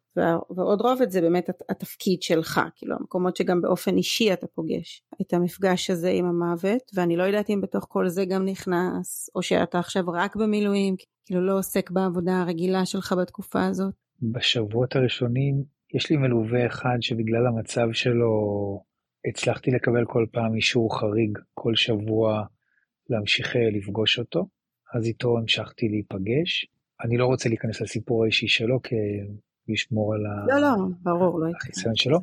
[0.56, 2.60] ועוד רובד זה באמת התפקיד שלך.
[2.76, 7.50] כאילו המקומות שגם באופן אישי אתה פוגש את המפגש הזה עם המוות ואני לא יודעת
[7.50, 10.94] אם בתוך כל זה גם נכנס או שאתה עכשיו רק במילואים
[11.26, 13.94] כאילו לא עוסק בעבודה הרגילה שלך בתקופה הזאת.
[14.22, 18.32] בשבועות הראשונים יש לי מלווה אחד שבגלל המצב שלו
[19.28, 22.44] הצלחתי לקבל כל פעם אישור חריג כל שבוע
[23.10, 24.46] להמשיך אה, לפגוש אותו.
[24.94, 26.66] אז איתו המשכתי להיפגש
[27.04, 28.96] אני לא רוצה להיכנס לסיפור האישי שלו, כי
[29.68, 32.18] לשמור על לא, לא, ברור, לא החיסיון שלו.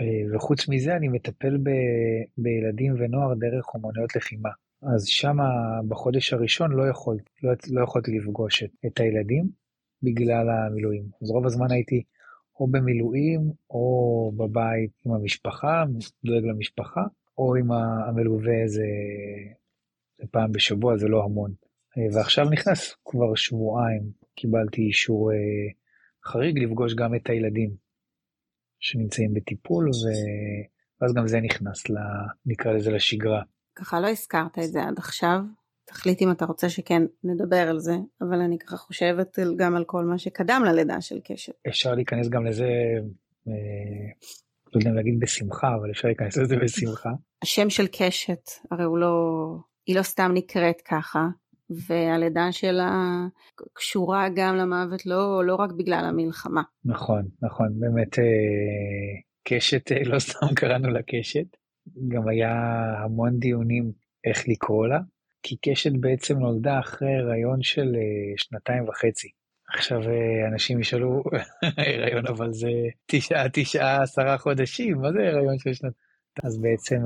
[0.00, 1.70] אה, וחוץ מזה אני מטפל ב,
[2.38, 4.50] בילדים ונוער דרך אומנויות לחימה.
[4.82, 5.36] אז שם
[5.88, 9.48] בחודש הראשון לא, יכול, לא, לא יכולתי לפגוש את, את הילדים
[10.02, 11.04] בגלל המילואים.
[11.22, 12.02] אז רוב הזמן הייתי
[12.60, 15.84] או במילואים או בבית עם המשפחה,
[16.24, 17.02] דואג למשפחה,
[17.38, 18.84] או עם המלווה איזה
[20.30, 21.52] פעם בשבוע, זה לא המון.
[21.98, 24.02] אה, ועכשיו נכנס כבר שבועיים,
[24.34, 25.36] קיבלתי אישור אה,
[26.32, 27.70] חריג לפגוש גם את הילדים
[28.80, 30.04] שנמצאים בטיפול, ו...
[31.00, 31.94] ואז גם זה נכנס, ל...
[32.46, 33.42] נקרא לזה לשגרה.
[33.74, 35.40] ככה לא הזכרת את זה עד עכשיו,
[35.84, 40.04] תחליט אם אתה רוצה שכן נדבר על זה, אבל אני ככה חושבת גם על כל
[40.04, 41.52] מה שקדם ללידה של קשת.
[41.68, 42.68] אפשר להיכנס גם לזה,
[43.48, 43.52] אה,
[44.72, 47.10] לא יודע אם להגיד בשמחה, אבל אפשר להיכנס לזה בשמחה.
[47.42, 49.14] השם של קשת, הרי הוא לא,
[49.86, 51.26] היא לא סתם נקראת ככה,
[51.70, 52.90] והלידה שלה
[53.72, 56.62] קשורה גם למוות לא, לא רק בגלל המלחמה.
[56.84, 58.24] נכון, נכון, באמת אה,
[59.48, 61.46] קשת, אה, לא סתם קראנו לה קשת,
[62.08, 62.52] גם היה
[63.04, 63.92] המון דיונים
[64.24, 64.98] איך לקרוא לה,
[65.42, 69.28] כי קשת בעצם נולדה אחרי הריון של אה, שנתיים וחצי.
[69.76, 70.00] עכשיו
[70.52, 71.22] אנשים ישאלו,
[72.02, 72.70] הריון אבל זה
[73.06, 76.04] תשעה, תשעה, עשרה חודשים, מה זה הריון של שנתיים?
[76.44, 76.96] אז בעצם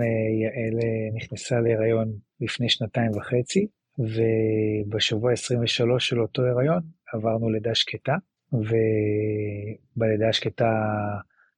[0.43, 0.79] יעל
[1.17, 3.67] נכנסה להיריון לפני שנתיים וחצי,
[3.99, 6.83] ובשבוע 23 של אותו הריון
[7.15, 8.15] עברנו לידה שקטה,
[8.53, 10.71] ובלידה השקטה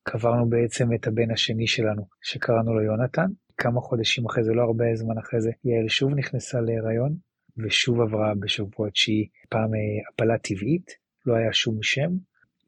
[0.03, 3.27] קברנו בעצם את הבן השני שלנו, שקראנו לו יונתן.
[3.57, 7.17] כמה חודשים אחרי זה, לא הרבה זמן אחרי זה, יעל שוב נכנסה להיריון,
[7.59, 9.79] ושוב עברה בשבוע תשיעי פעם אה,
[10.13, 10.91] הפלה טבעית,
[11.27, 12.11] לא היה שום שם.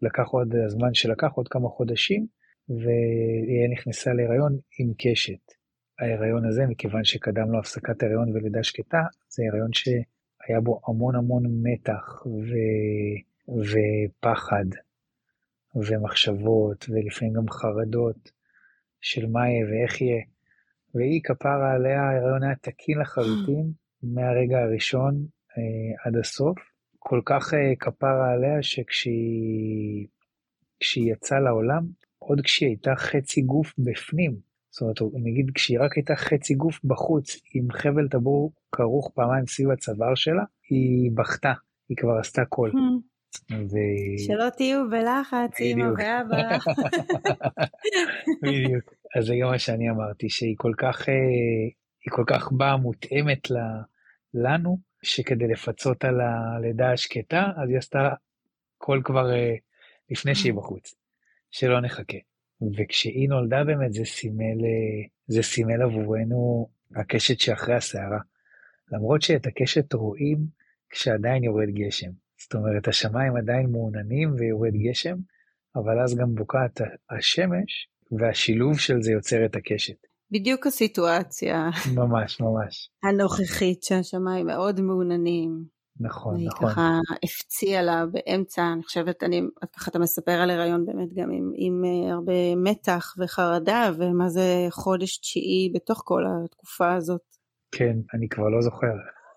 [0.02, 2.26] לקח עוד הזמן שלקח, עוד כמה חודשים,
[2.68, 5.61] ויעל נכנסה להיריון עם קשת.
[6.00, 11.42] ההיריון הזה, מכיוון שקדם לו הפסקת הריון ולידה שקטה, זה הריון שהיה בו המון המון
[11.62, 12.54] מתח ו...
[13.48, 14.64] ופחד.
[15.74, 18.30] ומחשבות ולפעמים גם חרדות
[19.00, 20.22] של מה יהיה ואיך יהיה.
[20.94, 23.72] והיא כפרה עליה, ההיריון היה תקין לחלוטין
[24.14, 25.26] מהרגע הראשון
[25.58, 25.62] אה,
[26.04, 26.58] עד הסוף.
[26.98, 30.06] כל כך אה, כפרה עליה שכשהיא
[30.96, 31.86] יצאה לעולם,
[32.18, 37.36] עוד כשהיא הייתה חצי גוף בפנים, זאת אומרת, נגיד כשהיא רק הייתה חצי גוף בחוץ,
[37.54, 41.52] עם חבל טבור כרוך פעמיים סביב הצוואר שלה, היא בכתה,
[41.88, 42.70] היא כבר עשתה קול.
[42.70, 43.12] Hmm.
[43.52, 43.76] ו...
[44.26, 46.58] שלא תהיו בלחץ, אמא ואבא.
[48.42, 48.94] בדיוק.
[49.16, 51.14] אז זה גם מה שאני אמרתי, שהיא כל כך, אה,
[52.04, 53.48] היא כל כך באה מותאמת
[54.34, 58.08] לנו, שכדי לפצות על הלידה השקטה, אז היא עשתה
[58.78, 59.54] קול כבר אה,
[60.10, 60.94] לפני שהיא בחוץ,
[61.50, 62.18] שלא נחכה.
[62.76, 68.18] וכשהיא נולדה באמת זה סימל, אה, זה סימל עבורנו הקשת שאחרי הסערה.
[68.92, 70.38] למרות שאת הקשת רואים
[70.90, 72.10] כשעדיין יורד גשם.
[72.42, 75.16] זאת אומרת, השמיים עדיין מעוננים ויורד גשם,
[75.76, 80.06] אבל אז גם בוקעת השמש, והשילוב של זה יוצר את הקשת.
[80.30, 81.70] בדיוק הסיטואציה.
[81.94, 82.90] ממש, ממש.
[83.02, 85.64] הנוכחית שהשמיים מאוד מעוננים.
[86.00, 86.68] נכון, והיא נכון.
[86.68, 91.30] היא ככה הפציעה לה באמצע, אני חושבת, אני, ככה אתה מספר על הריון באמת גם
[91.30, 97.22] עם, עם uh, הרבה מתח וחרדה, ומה זה חודש תשיעי בתוך כל התקופה הזאת.
[97.72, 98.94] כן, אני כבר לא זוכר.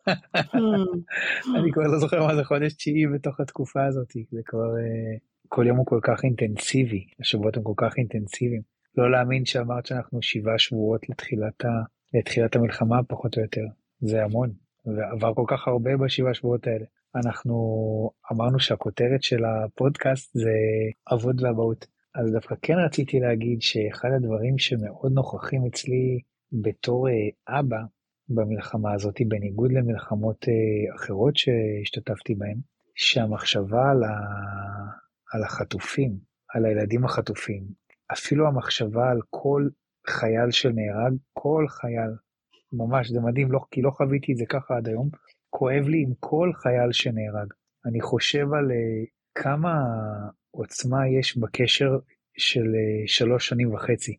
[0.09, 1.59] Hmm.
[1.59, 5.67] אני כבר לא זוכר מה זה חודש תשיעי בתוך התקופה הזאת, זה כבר, uh, כל
[5.67, 8.61] יום הוא כל כך אינטנסיבי, השבועות הם כל כך אינטנסיביים.
[8.97, 11.67] לא להאמין שאמרת שאנחנו שבעה שבועות לתחילת, ה,
[12.17, 13.65] לתחילת המלחמה פחות או יותר,
[13.99, 14.64] זה המון.
[14.85, 16.85] ועבר כל כך הרבה בשבעה שבועות האלה.
[17.15, 17.55] אנחנו
[18.31, 20.53] אמרנו שהכותרת של הפודקאסט זה
[21.13, 21.85] אבות ואבהות.
[22.15, 26.19] אז דווקא כן רציתי להגיד שאחד הדברים שמאוד נוכחים אצלי
[26.51, 27.81] בתור אה, אבא
[28.29, 32.57] במלחמה הזאת, בניגוד למלחמות אה, אחרות שהשתתפתי בהן,
[32.95, 34.15] שהמחשבה על, ה...
[35.33, 36.17] על החטופים,
[36.53, 37.63] על הילדים החטופים,
[38.13, 39.67] אפילו המחשבה על כל
[40.07, 42.11] חייל שנהרג, כל חייל
[42.77, 45.09] ממש, זה מדהים, לא, כי לא חוויתי את זה ככה עד היום.
[45.49, 47.53] כואב לי עם כל חייל שנהרג.
[47.85, 49.73] אני חושב על uh, כמה
[50.51, 51.97] עוצמה יש בקשר
[52.37, 54.17] של uh, שלוש שנים וחצי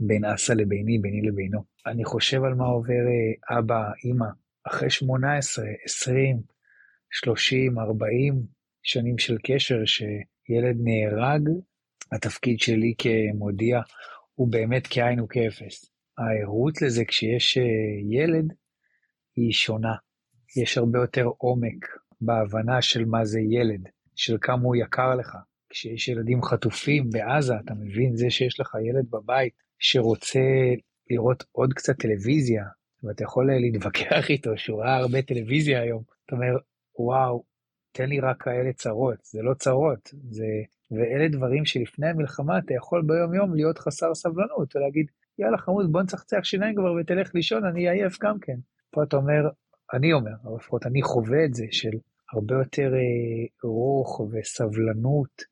[0.00, 1.64] בין אסא לביני, ביני לבינו.
[1.86, 4.28] אני חושב על מה עובר uh, אבא, אימא,
[4.64, 6.42] אחרי 18, 20,
[7.10, 8.42] 30, 40
[8.82, 11.48] שנים של קשר, שילד נהרג,
[12.12, 13.80] התפקיד שלי כמודיע
[14.34, 15.91] הוא באמת כאין וכאפס.
[16.18, 17.62] הערות לזה כשיש אה,
[18.10, 18.52] ילד
[19.36, 19.94] היא שונה.
[20.62, 21.86] יש הרבה יותר עומק
[22.20, 25.36] בהבנה של מה זה ילד, של כמה הוא יקר לך.
[25.68, 30.40] כשיש ילדים חטופים בעזה, אתה מבין, זה שיש לך ילד בבית שרוצה
[31.10, 32.64] לראות עוד קצת טלוויזיה,
[33.02, 36.56] ואתה יכול להתווכח איתו שהוא ראה הרבה טלוויזיה היום, אתה אומר,
[36.98, 37.44] וואו,
[37.92, 40.46] תן לי רק כאלה צרות, זה לא צרות, זה...
[40.90, 45.06] ואלה דברים שלפני המלחמה אתה יכול ביום יום להיות חסר סבלנות, ולהגיד,
[45.38, 48.56] יאללה חמוד, בוא נצחצח שיניים כבר ותלך לישון, אני עייף גם כן.
[48.90, 49.48] פה אתה אומר,
[49.94, 51.90] אני אומר, אבל לפחות אני חווה את זה, של
[52.32, 55.42] הרבה יותר אה, רוך וסבלנות,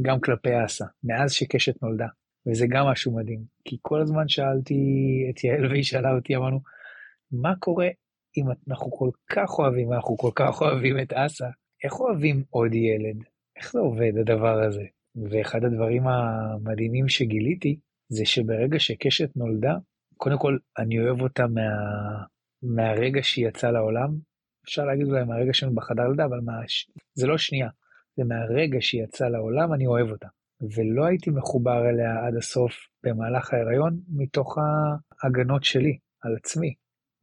[0.00, 2.06] גם כלפי אסא, מאז שקשת נולדה.
[2.46, 4.74] וזה גם משהו מדהים, כי כל הזמן שאלתי
[5.30, 6.60] את יעל והיא שאלה אותי, אמרנו,
[7.32, 7.88] מה קורה
[8.36, 11.46] אם אנחנו כל כך אוהבים, אנחנו כל כך אוהבים את אסא,
[11.84, 13.24] איך אוהבים עוד ילד?
[13.56, 14.84] איך זה עובד הדבר הזה?
[15.30, 17.78] ואחד הדברים המדהימים שגיליתי,
[18.10, 19.74] זה שברגע שקשת נולדה,
[20.16, 21.62] קודם כל אני אוהב אותה מה,
[22.62, 24.08] מהרגע שהיא יצאה לעולם,
[24.64, 26.52] אפשר להגיד אולי מהרגע שהיינו בחדר לידה, אבל מה,
[27.14, 27.68] זה לא שנייה,
[28.16, 30.28] זה מהרגע שהיא יצאה לעולם אני אוהב אותה.
[30.76, 32.72] ולא הייתי מחובר אליה עד הסוף
[33.04, 34.58] במהלך ההיריון מתוך
[35.22, 36.74] ההגנות שלי על עצמי,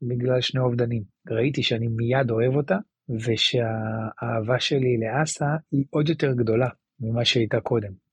[0.02, 1.04] בגלל שני אובדנים.
[1.30, 2.78] ראיתי שאני מיד אוהב אותה,
[3.10, 6.70] ושהאהבה שלי לאסה היא עוד יותר גדולה
[7.00, 8.07] ממה שהייתה קודם.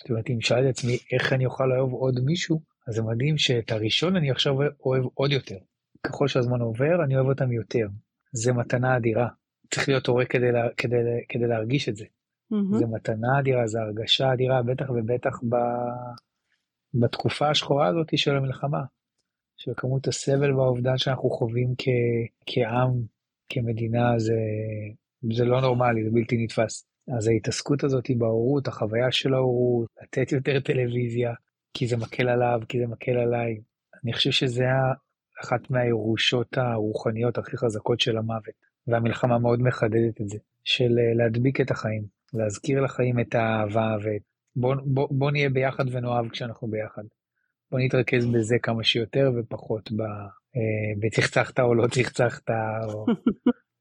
[0.00, 3.38] זאת אומרת, אם שאלתי את עצמי איך אני אוכל לאהוב עוד מישהו, אז זה מדהים
[3.38, 4.54] שאת הראשון אני עכשיו
[4.84, 5.58] אוהב עוד יותר.
[6.06, 7.86] ככל שהזמן עובר, אני אוהב אותם יותר.
[8.32, 9.28] זה מתנה אדירה.
[9.70, 10.96] צריך להיות הורה כדי, לה, כדי,
[11.28, 12.04] כדי להרגיש את זה.
[12.04, 12.78] Mm-hmm.
[12.78, 15.56] זה מתנה אדירה, זה הרגשה אדירה, בטח ובטח ב,
[16.94, 18.82] בתקופה השחורה הזאת של המלחמה.
[19.56, 21.84] של כמות הסבל והאובדן שאנחנו חווים כ,
[22.46, 23.02] כעם,
[23.48, 24.34] כמדינה, זה,
[25.36, 26.86] זה לא נורמלי, זה בלתי נתפס.
[27.18, 31.32] אז ההתעסקות הזאת בהורות, החוויה של ההורות, לתת יותר טלוויזיה,
[31.74, 33.60] כי זה מקל עליו, כי זה מקל עליי.
[34.04, 34.64] אני חושב שזה
[35.42, 38.54] אחת מהירושות הרוחניות הכי חזקות של המוות,
[38.86, 44.74] והמלחמה מאוד מחדדת את זה, של אה, להדביק את החיים, להזכיר לחיים את האהבה, ובוא
[44.84, 47.02] בוא, בוא נהיה ביחד ונאהב כשאנחנו ביחד.
[47.70, 50.00] בוא נתרכז בזה כמה שיותר ופחות ב...
[50.56, 52.50] אה, בצחצחת או לא צחצחת,
[52.88, 53.06] או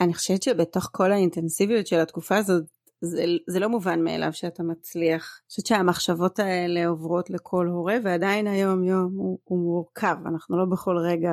[0.00, 2.64] אני חושבת שבתוך כל האינטנסיביות של התקופה הזאת,
[3.00, 5.40] זה, זה לא מובן מאליו שאתה מצליח.
[5.42, 10.64] אני חושבת שהמחשבות האלה עוברות לכל הורה ועדיין היום יום הוא, הוא מורכב, אנחנו לא
[10.64, 11.32] בכל רגע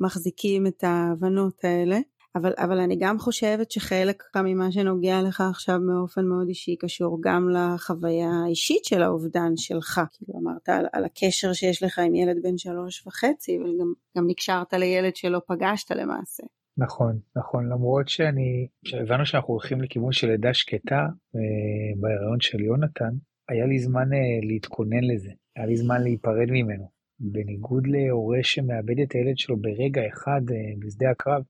[0.00, 1.98] מחזיקים את ההבנות האלה.
[2.34, 7.48] אבל, אבל אני גם חושבת שחלק ממה שנוגע לך עכשיו באופן מאוד אישי קשור גם
[7.48, 10.00] לחוויה האישית של האובדן שלך.
[10.12, 14.26] כאילו אמרת על, על הקשר שיש לך עם ילד בן שלוש וחצי, אבל גם, גם
[14.26, 16.42] נקשרת לילד שלא פגשת למעשה.
[16.76, 21.06] נכון, נכון, למרות שאני, כשהבנו שאנחנו הולכים לכיוון של לידה שקטה
[21.36, 23.14] אה, בהיריון של יונתן,
[23.48, 26.90] היה לי זמן אה, להתכונן לזה, היה לי זמן להיפרד ממנו.
[27.20, 31.42] בניגוד להורה שמאבד את הילד שלו ברגע אחד אה, בשדה הקרב,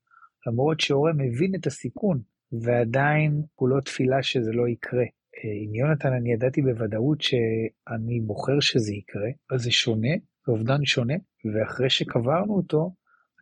[0.47, 2.21] למרות שהורה מבין את הסיכון,
[2.53, 5.05] ועדיין הוא לא תפילה שזה לא יקרה.
[5.63, 10.15] עם יונתן אני ידעתי בוודאות שאני בוחר שזה יקרה, אז זה שונה,
[10.47, 11.15] זה אובדן שונה,
[11.55, 12.91] ואחרי שקברנו אותו,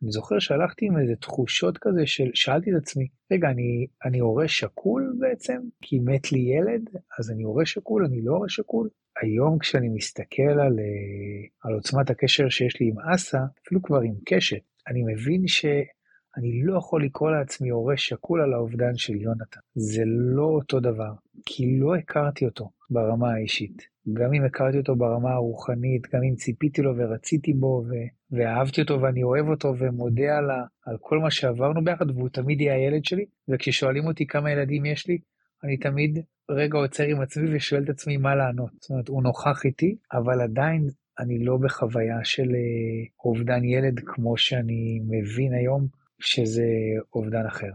[0.03, 4.49] אני זוכר שהלכתי עם איזה תחושות כזה של שאלתי את עצמי, רגע, אני, אני הורה
[4.49, 5.61] שקול בעצם?
[5.83, 8.89] כי מת לי ילד, אז אני הורה שקול, אני לא הורה שקול?
[9.23, 14.15] היום כשאני מסתכל על, אה, על עוצמת הקשר שיש לי עם אסא, אפילו כבר עם
[14.27, 19.61] קשת, אני מבין שאני לא יכול לקרוא לעצמי הורה שקול על האובדן של יונתן.
[19.75, 21.13] זה לא אותו דבר,
[21.47, 23.83] כי לא הכרתי אותו ברמה האישית.
[24.13, 27.93] גם אם הכרתי אותו ברמה הרוחנית, גם אם ציפיתי לו ורציתי בו, ו...
[28.31, 30.65] ואהבתי אותו ואני אוהב אותו ומודה על, ה...
[30.87, 35.07] על כל מה שעברנו ביחד, והוא תמיד יהיה הילד שלי, וכששואלים אותי כמה ילדים יש
[35.07, 35.19] לי,
[35.65, 36.19] אני תמיד
[36.51, 38.71] רגע עוצר עם עצמי ושואל את עצמי מה לענות.
[38.81, 40.89] זאת אומרת, הוא נוכח איתי, אבל עדיין
[41.19, 45.87] אני לא בחוויה של אה, אובדן ילד כמו שאני מבין היום
[46.21, 46.67] שזה
[47.15, 47.71] אובדן אחר.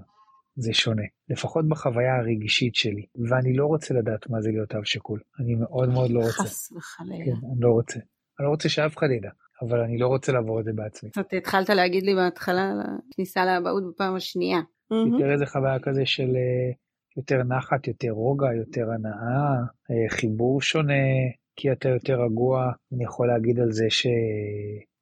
[0.55, 5.19] זה שונה, לפחות בחוויה הרגישית שלי, ואני לא רוצה לדעת מה זה להיות אב שכול.
[5.39, 6.43] אני מאוד מאוד לא רוצה.
[6.43, 7.25] חס וחלילה.
[7.25, 7.99] כן, אני לא רוצה.
[8.39, 9.29] אני לא רוצה שאף אחד ידע,
[9.61, 11.09] אבל אני לא רוצה לעבור את זה בעצמי.
[11.19, 14.59] אתה התחלת להגיד לי בהתחלה על הכניסה לאבהות בפעם השנייה.
[14.91, 16.71] יותר איזה חוויה כזה של אה,
[17.17, 19.53] יותר נחת, יותר רוגע, יותר הנאה,
[19.91, 21.03] אה, חיבור שונה,
[21.55, 22.71] כי אתה יותר רגוע.
[22.93, 24.07] אני יכול להגיד על זה ש...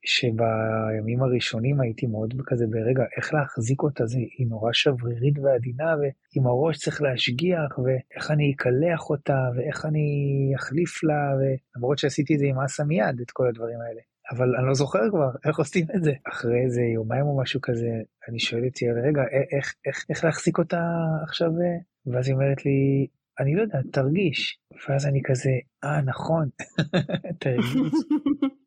[0.05, 6.47] שבימים הראשונים הייתי מאוד כזה ברגע איך להחזיק אותה זה היא נורא שברירית ועדינה ועם
[6.47, 10.07] הראש צריך להשגיח ואיך אני אקלח אותה ואיך אני
[10.55, 14.67] אחליף לה ולמרות שעשיתי את זה עם אסה מיד את כל הדברים האלה אבל אני
[14.67, 17.89] לא זוכר כבר איך עושים את זה אחרי איזה יומיים או משהו כזה
[18.29, 19.21] אני שואל את יעל רגע
[19.57, 20.81] איך איך איך להחזיק אותה
[21.23, 21.49] עכשיו
[22.05, 23.07] ואז היא אומרת לי
[23.39, 25.51] אני לא יודע תרגיש ואז אני כזה
[25.83, 26.49] אה נכון
[27.41, 27.93] תרגיש.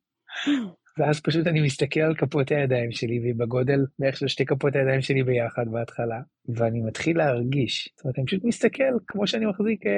[0.98, 5.00] ואז פשוט אני מסתכל על כפות הידיים שלי, והיא בגודל בערך של שתי כפות הידיים
[5.00, 7.88] שלי ביחד בהתחלה, ואני מתחיל להרגיש.
[7.96, 9.92] זאת אומרת, אני פשוט מסתכל כמו שאני מחזיק אה,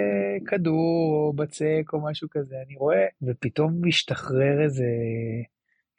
[0.46, 4.86] כדור או בצק או משהו כזה, אני רואה, ופתאום משתחרר איזה,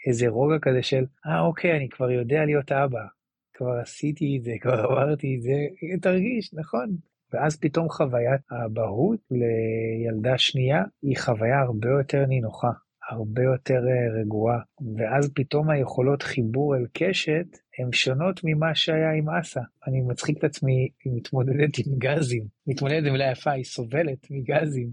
[0.08, 3.06] איזה רוגע כזה של, אה, אוקיי, אני כבר יודע להיות אבא.
[3.54, 5.54] כבר עשיתי את זה, כבר עברתי את זה,
[6.02, 6.98] תרגיש, נכון.
[7.34, 12.72] ואז פתאום חוויית האבהות לילדה שנייה היא חוויה הרבה יותר נינוחה.
[13.10, 14.60] הרבה יותר אה, רגועה,
[14.98, 17.46] ואז פתאום היכולות חיבור אל קשת
[17.80, 19.62] הן שונות ממה שהיה עם אסה.
[19.88, 22.46] אני מצחיק את עצמי, היא מתמודדת עם גזים.
[22.68, 24.92] מתמודדת עם מילה יפה, היא סובלת מגזים.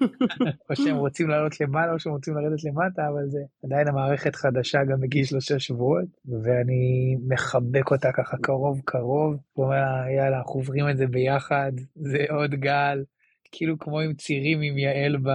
[0.70, 4.84] או שהם רוצים לעלות למעלה או שהם רוצים לרדת למטה, אבל זה עדיין המערכת חדשה
[4.84, 6.08] גם מגיל שלושה שבועות,
[6.42, 12.50] ואני מחבק אותה ככה קרוב קרוב, ואומר יאללה, אנחנו עוברים את זה ביחד, זה עוד
[12.50, 13.04] גל.
[13.52, 15.28] כאילו כמו עם צירים עם יעל ב...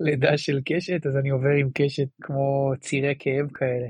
[0.00, 3.88] לידה של קשת, אז אני עובר עם קשת כמו צירי כאב כאלה.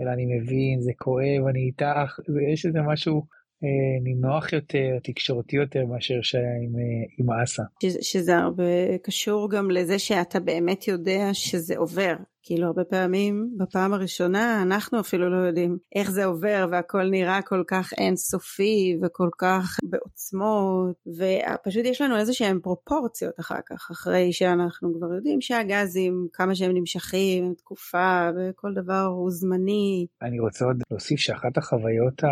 [0.00, 2.18] אלא אני מבין, זה כואב, אני איתך,
[2.52, 3.22] יש איזה משהו
[3.64, 7.62] אה, נינוח יותר, תקשורתי יותר מאשר שהיה עם, אה, עם אסה.
[7.82, 12.14] שזה, שזה הרבה קשור גם לזה שאתה באמת יודע שזה עובר.
[12.46, 17.62] כאילו הרבה פעמים בפעם הראשונה אנחנו אפילו לא יודעים איך זה עובר והכל נראה כל
[17.66, 24.94] כך אינסופי וכל כך בעוצמות ופשוט יש לנו איזה שהם פרופורציות אחר כך אחרי שאנחנו
[24.98, 30.06] כבר יודעים שהגזים כמה שהם נמשכים תקופה וכל דבר הוא זמני.
[30.22, 32.22] אני רוצה עוד להוסיף שאחת החוויות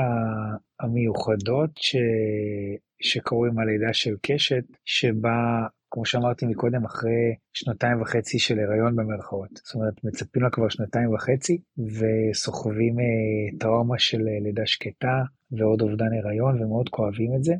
[0.81, 1.96] המיוחדות ש...
[3.00, 9.48] שקרו עם הלידה של קשת שבה כמו שאמרתי מקודם, אחרי שנתיים וחצי של הריון במרכאות.
[9.64, 15.23] זאת אומרת, מצפים לה כבר שנתיים וחצי, וסוחבים אה, טראומה של אה, לידה שקטה
[15.58, 17.54] ועוד אובדן הריון, ומאוד כואבים את זה.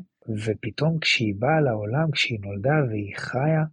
[0.45, 3.63] ופתאום כשהיא באה לעולם, כשהיא נולדה והיא חיה,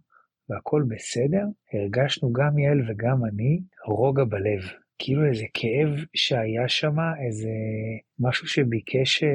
[0.49, 4.61] והכל בסדר, הרגשנו גם יעל וגם אני רוגע בלב.
[4.99, 6.95] כאילו איזה כאב שהיה שם,
[7.27, 7.49] איזה
[8.19, 9.29] משהו שביקש אה,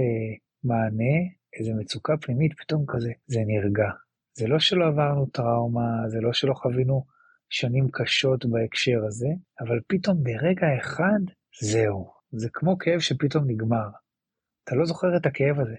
[0.64, 1.16] מענה,
[1.58, 3.88] איזה מצוקה פנימית, פתאום כזה, זה נרגע.
[4.32, 7.04] זה לא שלא עברנו טראומה, זה לא שלא חווינו
[7.50, 9.28] שנים קשות בהקשר הזה,
[9.60, 11.20] אבל פתאום ברגע אחד,
[11.60, 12.18] זהו.
[12.32, 13.88] זה כמו כאב שפתאום נגמר.
[14.64, 15.76] אתה לא זוכר את הכאב הזה.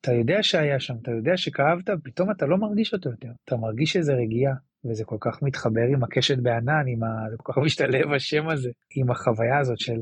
[0.00, 3.28] אתה יודע שהיה שם, אתה יודע שכאבת, פתאום אתה לא מרגיש אותו יותר.
[3.44, 4.54] אתה מרגיש איזה רגיעה,
[4.84, 7.30] וזה כל כך מתחבר עם הקשת בענן, עם ה...
[7.30, 10.00] זה כל כך משתלב השם הזה, עם החוויה הזאת של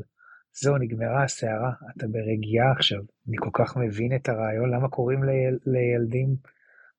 [0.61, 2.99] זהו, נגמרה הסערה, אתה ברגיעה עכשיו.
[3.27, 5.57] אני כל כך מבין את הרעיון, למה קוראים ליל...
[5.65, 6.35] לילדים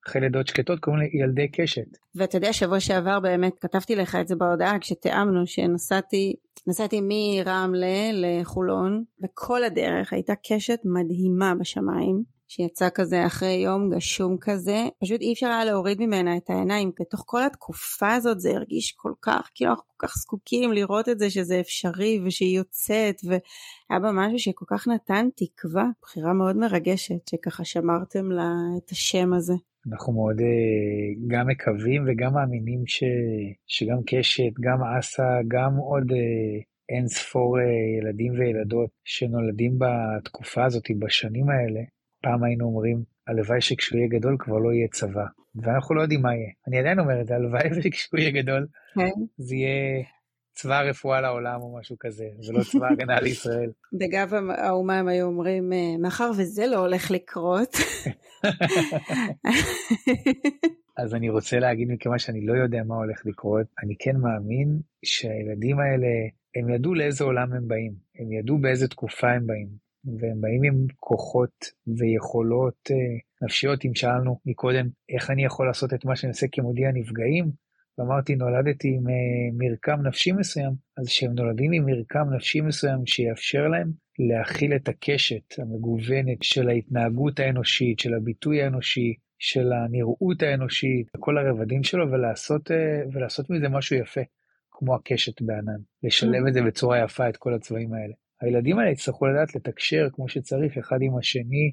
[0.08, 1.86] אחרי לידות שקטות, קוראים לילדי קשת.
[2.14, 6.34] ואתה יודע, שבוע שעבר באמת כתבתי לך את זה בהודעה כשתיאמנו שנסעתי
[6.66, 12.38] נסעתי מרמלה לחולון, וכל הדרך הייתה קשת מדהימה בשמיים.
[12.50, 16.92] שיצא כזה אחרי יום גשום כזה, פשוט אי אפשר היה להוריד ממנה את העיניים.
[17.00, 21.18] בתוך כל התקופה הזאת זה הרגיש כל כך, כאילו אנחנו כל כך זקוקים לראות את
[21.18, 27.28] זה שזה אפשרי ושהיא יוצאת, והיה בה משהו שכל כך נתן תקווה, בחירה מאוד מרגשת,
[27.30, 29.54] שככה שמרתם לה את השם הזה.
[29.86, 33.04] אנחנו מאוד אה, גם מקווים וגם מאמינים ש,
[33.66, 37.64] שגם קשת, גם אסא, גם עוד אה, אין ספור אה,
[37.98, 41.80] ילדים וילדות שנולדים בתקופה הזאת, בשנים האלה,
[42.22, 45.24] פעם היינו אומרים, הלוואי שכשהוא יהיה גדול כבר לא יהיה צבא.
[45.54, 46.50] ואנחנו לא יודעים מה יהיה.
[46.68, 49.24] אני עדיין אומר את זה, הלוואי שכשהוא יהיה גדול, כן.
[49.36, 50.04] זה יהיה
[50.60, 53.70] צבא הרפואה לעולם או משהו כזה, ולא צבא הגנה לישראל.
[53.92, 57.76] בגב האומה הם היו אומרים, מאחר וזה לא הולך לקרות.
[61.00, 65.78] אז אני רוצה להגיד, מכיוון שאני לא יודע מה הולך לקרות, אני כן מאמין שהילדים
[65.78, 66.06] האלה,
[66.56, 69.88] הם ידעו לאיזה עולם הם באים, הם ידעו באיזה תקופה הם באים.
[70.04, 72.96] והם באים עם כוחות ויכולות אה,
[73.42, 73.84] נפשיות.
[73.84, 77.50] אם שאלנו מקודם איך אני יכול לעשות את מה שאני עושה כמודיע נפגעים,
[77.98, 79.14] ואמרתי נולדתי עם אה,
[79.58, 85.58] מרקם נפשי מסוים, אז כשהם נולדים עם מרקם נפשי מסוים שיאפשר להם להכיל את הקשת
[85.58, 93.02] המגוונת של ההתנהגות האנושית, של הביטוי האנושי, של הנראות האנושית, כל הרבדים שלו, ולעשות, אה,
[93.12, 94.20] ולעשות מזה משהו יפה,
[94.70, 95.80] כמו הקשת בענן.
[96.02, 98.14] לשלב את זה בצורה יפה, את כל הצבעים האלה.
[98.40, 101.72] הילדים האלה יצטרכו לדעת לתקשר כמו שצריך אחד עם השני,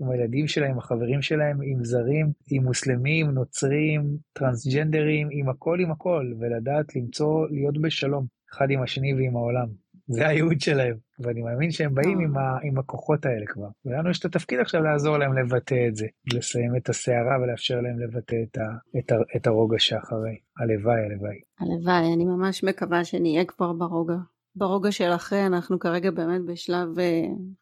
[0.00, 6.32] עם הילדים שלהם, החברים שלהם, עם זרים, עם מוסלמים, נוצרים, טרנסג'נדרים, עם הכל עם הכל,
[6.38, 9.66] ולדעת למצוא, להיות בשלום אחד עם השני ועם העולם.
[10.12, 13.68] זה הייעוד שלהם, ואני מאמין שהם באים עם, ה, עם הכוחות האלה כבר.
[13.84, 17.98] ולנו יש את התפקיד עכשיו לעזור להם לבטא את זה, לסיים את הסערה ולאפשר להם
[17.98, 20.36] לבטא את, ה, את, ה, את הרוגע שאחרי.
[20.58, 21.40] הלוואי, הלוואי.
[21.60, 24.14] הלוואי, אני ממש מקווה שנהיה כבר ברוגע.
[24.54, 26.88] ברוגע של אחרי אנחנו כרגע באמת בשלב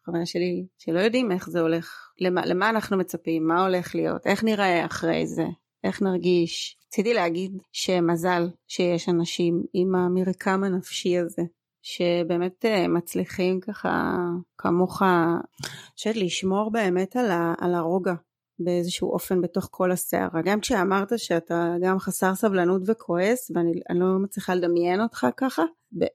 [0.05, 4.43] חוויה שלי שלא יודעים איך זה הולך למה, למה אנחנו מצפים מה הולך להיות איך
[4.43, 5.45] נראה אחרי זה
[5.83, 6.77] איך נרגיש.
[6.87, 11.43] רציתי להגיד שמזל שיש אנשים עם המרקם הנפשי הזה
[11.81, 14.15] שבאמת אה, מצליחים ככה
[14.57, 15.01] כמוך
[16.15, 18.13] לשמור באמת על, ה, על הרוגע
[18.59, 20.41] באיזשהו אופן בתוך כל הסערה.
[20.43, 25.63] גם כשאמרת שאתה גם חסר סבלנות וכועס, ואני לא מצליחה לדמיין אותך ככה,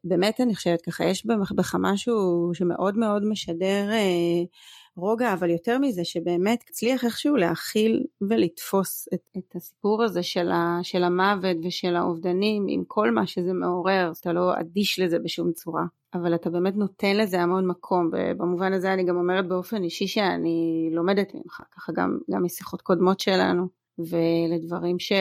[0.04, 4.42] באמת אני חושבת ככה, יש בך משהו שמאוד מאוד משדר אה,
[4.96, 10.78] רוגע, אבל יותר מזה שבאמת הצליח איכשהו להכיל ולתפוס את, את הסיפור הזה של, ה,
[10.82, 15.84] של המוות ושל האובדנים עם כל מה שזה מעורר, אתה לא אדיש לזה בשום צורה.
[16.14, 20.88] אבל אתה באמת נותן לזה המון מקום, ובמובן הזה אני גם אומרת באופן אישי שאני
[20.92, 23.68] לומדת ממך, ככה גם, גם משיחות קודמות שלנו,
[23.98, 25.12] ולדברים ש,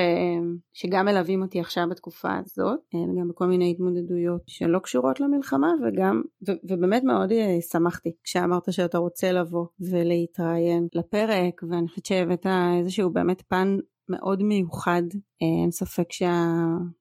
[0.73, 2.79] שגם מלווים אותי עכשיו בתקופה הזאת,
[3.19, 8.97] גם בכל מיני התמודדויות שלא קשורות למלחמה, וגם, ו, ובאמת מאוד אה, שמחתי כשאמרת שאתה
[8.97, 12.45] רוצה לבוא ולהתראיין לפרק, ואני חושבת שהבאת
[12.79, 13.77] איזשהו באמת פן
[14.09, 15.03] מאוד מיוחד,
[15.41, 16.45] אה, אין ספק שה,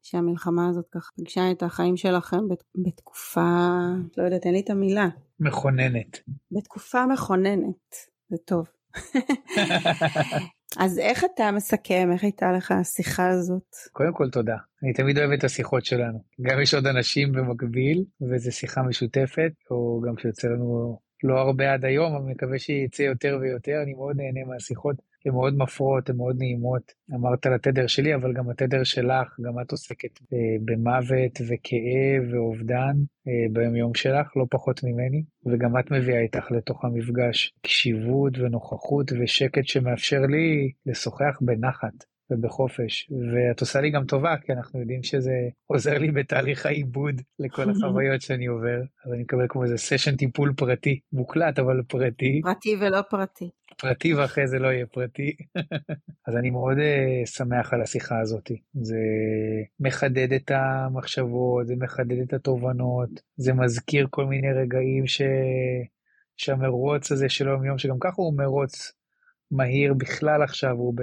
[0.02, 3.78] שהמלחמה הזאת ככה פגשה את החיים שלכם בת, בתקופה,
[4.16, 5.08] לא יודעת, אין לי את המילה.
[5.40, 6.18] מכוננת.
[6.50, 7.94] בתקופה מכוננת,
[8.28, 8.66] זה טוב.
[10.78, 13.76] אז איך אתה מסכם, איך הייתה לך השיחה הזאת?
[13.92, 16.18] קודם כל תודה, אני תמיד אוהב את השיחות שלנו.
[16.42, 21.84] גם יש עוד אנשים במקביל, וזו שיחה משותפת, או גם כשיוצא לנו לא הרבה עד
[21.84, 24.96] היום, אבל מקווה שיצא יותר ויותר, אני מאוד נהנה מהשיחות.
[25.26, 26.92] הן מאוד מפרות, הן מאוד נעימות.
[27.14, 32.94] אמרת על התדר שלי, אבל גם התדר שלך, גם את עוסקת אה, במוות וכאב ואובדן
[33.28, 39.12] אה, ביום יום שלך, לא פחות ממני, וגם את מביאה איתך לתוך המפגש קשיבות ונוכחות
[39.20, 42.12] ושקט שמאפשר לי לשוחח בנחת.
[42.32, 47.70] ובחופש, ואת עושה לי גם טובה, כי אנחנו יודעים שזה עוזר לי בתהליך העיבוד לכל
[47.70, 52.40] החוויות שאני עובר, אז אני מקבל כמו איזה סשן טיפול פרטי, מוקלט אבל פרטי.
[52.42, 53.50] פרטי ולא פרטי.
[53.82, 55.36] פרטי ואחרי זה לא יהיה פרטי.
[56.28, 58.50] אז אני מאוד uh, שמח על השיחה הזאת.
[58.74, 58.98] זה
[59.80, 65.22] מחדד את המחשבות, זה מחדד את התובנות, זה מזכיר כל מיני רגעים ש...
[66.36, 68.92] שהמרוץ הזה של היום יום, שגם ככה הוא מרוץ
[69.50, 70.94] מהיר בכלל עכשיו, הוא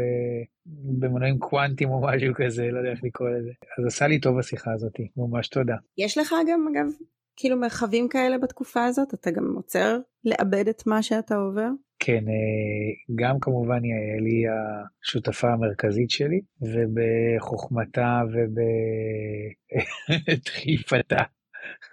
[1.00, 3.52] במנועים קוונטיים או משהו כזה, לא יודע איך לקרוא לזה.
[3.80, 5.76] אז עשה לי טוב השיחה הזאת, ממש תודה.
[5.98, 6.88] יש לך גם, אגב,
[7.36, 9.14] כאילו מרחבים כאלה בתקופה הזאת?
[9.14, 11.70] אתה גם עוצר לאבד את מה שאתה עובר?
[12.00, 14.48] כן, אה, גם כמובן יעל היא
[15.02, 18.22] השותפה המרכזית שלי, ובחוכמתה
[20.28, 21.24] ובדחיפתה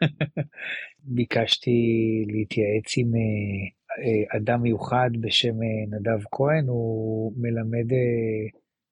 [1.17, 1.81] ביקשתי
[2.29, 5.55] להתייעץ עם אה, אדם מיוחד בשם
[5.91, 7.87] נדב כהן, הוא מלמד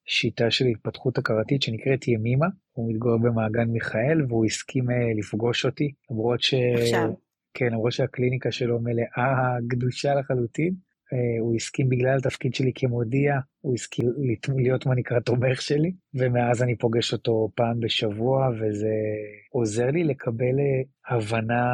[0.06, 4.84] שיטה של התפתחות הכרתית שנקראת ימימה, הוא מתגורר במעגן מיכאל והוא הסכים
[5.18, 6.54] לפגוש אותי, למרות ש...
[6.54, 7.12] עכשיו.
[7.54, 10.93] כן, למרות שהקליניקה שלו מלאה קדושה לחלוטין, אה,
[11.40, 14.12] הוא הסכים בגלל התפקיד שלי כמודיע, הוא הסכים
[14.56, 18.94] להיות מה נקרא תומך שלי, ומאז אני פוגש אותו פעם בשבוע, וזה
[19.50, 21.64] עוזר לי לקבל אה, הבנה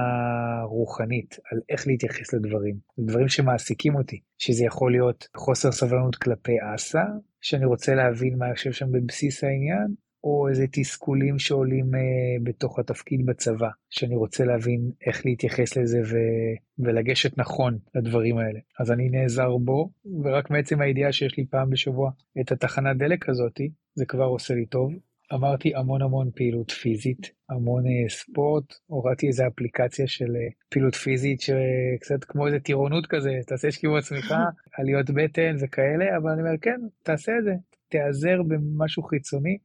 [0.64, 7.04] רוחנית על איך להתייחס לדברים, דברים שמעסיקים אותי, שזה יכול להיות חוסר סבלנות כלפי אסה,
[7.40, 12.00] שאני רוצה להבין מה יושב שם בבסיס העניין, או איזה תסכולים שעולים אה,
[12.42, 16.16] בתוך התפקיד בצבא, שאני רוצה להבין איך להתייחס לזה ו...
[16.78, 18.58] ולגשת נכון לדברים האלה.
[18.80, 19.90] אז אני נעזר בו,
[20.24, 22.10] ורק מעצם הידיעה שיש לי פעם בשבוע
[22.40, 24.92] את התחנת דלק הזאתי, זה כבר עושה לי טוב.
[25.34, 31.40] אמרתי המון המון פעילות פיזית, המון אה, ספורט, הורדתי איזה אפליקציה של אה, פעילות פיזית
[31.40, 34.34] שקצת כמו איזה טירונות כזה, תעשה שקיעו עצמך,
[34.78, 37.54] עליות בטן וכאלה, אבל אני אומר כן, תעשה את זה,
[37.88, 39.58] תיעזר במשהו חיצוני,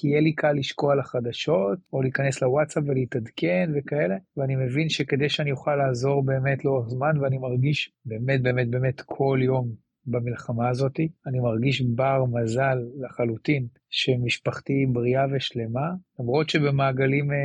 [0.00, 5.28] כי יהיה לי קל לשקוע על החדשות, או להיכנס לוואטסאפ ולהתעדכן וכאלה, ואני מבין שכדי
[5.28, 9.68] שאני אוכל לעזור באמת לאורך זמן, ואני מרגיש באמת באמת באמת כל יום
[10.06, 15.90] במלחמה הזאתי, אני מרגיש בר מזל לחלוטין שמשפחתי בריאה ושלמה,
[16.20, 17.32] למרות שבמעגלים...
[17.32, 17.36] אה,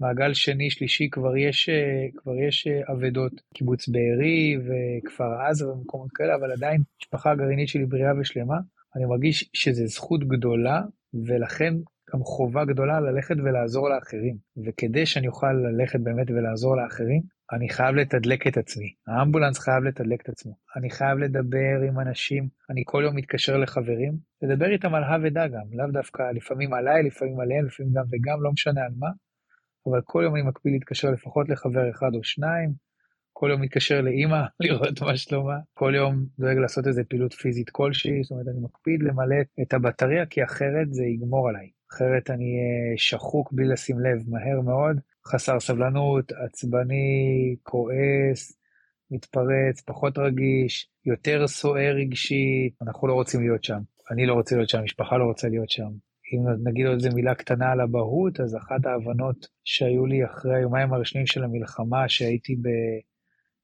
[0.00, 1.68] מעגל שני שלישי כבר יש
[2.16, 3.32] כבר יש אבדות.
[3.54, 8.56] קיבוץ בארי וכפר עזה ומקומות כאלה אבל עדיין משפחה גרעינית שלי בריאה ושלמה.
[8.96, 10.80] אני מרגיש שזו זכות גדולה
[11.14, 11.74] ולכן
[12.14, 14.36] גם חובה גדולה ללכת ולעזור לאחרים.
[14.66, 18.94] וכדי שאני אוכל ללכת באמת ולעזור לאחרים, אני חייב לתדלק את עצמי.
[19.06, 20.52] האמבולנס חייב לתדלק את עצמו.
[20.76, 25.46] אני חייב לדבר עם אנשים, אני כל יום מתקשר לחברים, לדבר איתם על הא ודא
[25.46, 29.08] גם, לאו דווקא לפעמים עליי, לפעמים עליהם, לפעמים גם וגם, לא משנה על מה,
[29.86, 32.72] אבל כל יום אני מקפיד להתקשר לפחות לחבר אחד או שניים,
[33.42, 38.22] כל יום מתקשר לאימא לראות מה שלומה, כל יום דואג לעשות איזה פעילות פיזית כלשהי,
[38.22, 42.96] זאת אומרת אני מקפיד למלא את הבטריה כי אחרת זה יגמור עליי, אחרת אני אהיה
[42.96, 48.58] שחוק בלי לשים לב מהר מאוד, חסר סבלנות, עצבני, כועס,
[49.10, 53.80] מתפרץ, פחות רגיש, יותר סוער רגשית, אנחנו לא רוצים להיות שם,
[54.10, 55.90] אני לא רוצה להיות שם, המשפחה לא רוצה להיות שם.
[56.32, 60.92] אם נגיד עוד איזה מילה קטנה על אבהות, אז אחת ההבנות שהיו לי אחרי היומיים
[60.92, 62.56] הראשונים של המלחמה, שהייתי.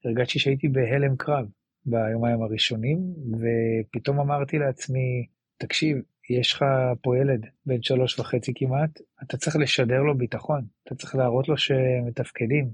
[0.04, 1.46] הרגשתי שהייתי בהלם קרב
[1.86, 2.98] ביומיים הראשונים,
[3.40, 5.26] ופתאום אמרתי לעצמי,
[5.58, 5.98] תקשיב,
[6.30, 6.64] יש לך
[7.02, 11.56] פה ילד בן שלוש וחצי כמעט, אתה צריך לשדר לו ביטחון, אתה צריך להראות לו
[11.56, 12.70] שמתפקדים,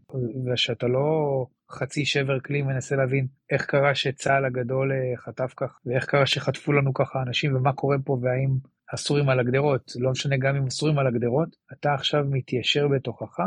[0.47, 6.05] ושאתה לא חצי שבר כלי מנסה להבין איך קרה שצה"ל הגדול אה, חטף כך, ואיך
[6.05, 8.51] קרה שחטפו לנו ככה אנשים, ומה קורה פה, והאם
[8.95, 13.39] אסורים על הגדרות, לא משנה גם אם אסורים על הגדרות, אתה עכשיו מתיישר בתוכך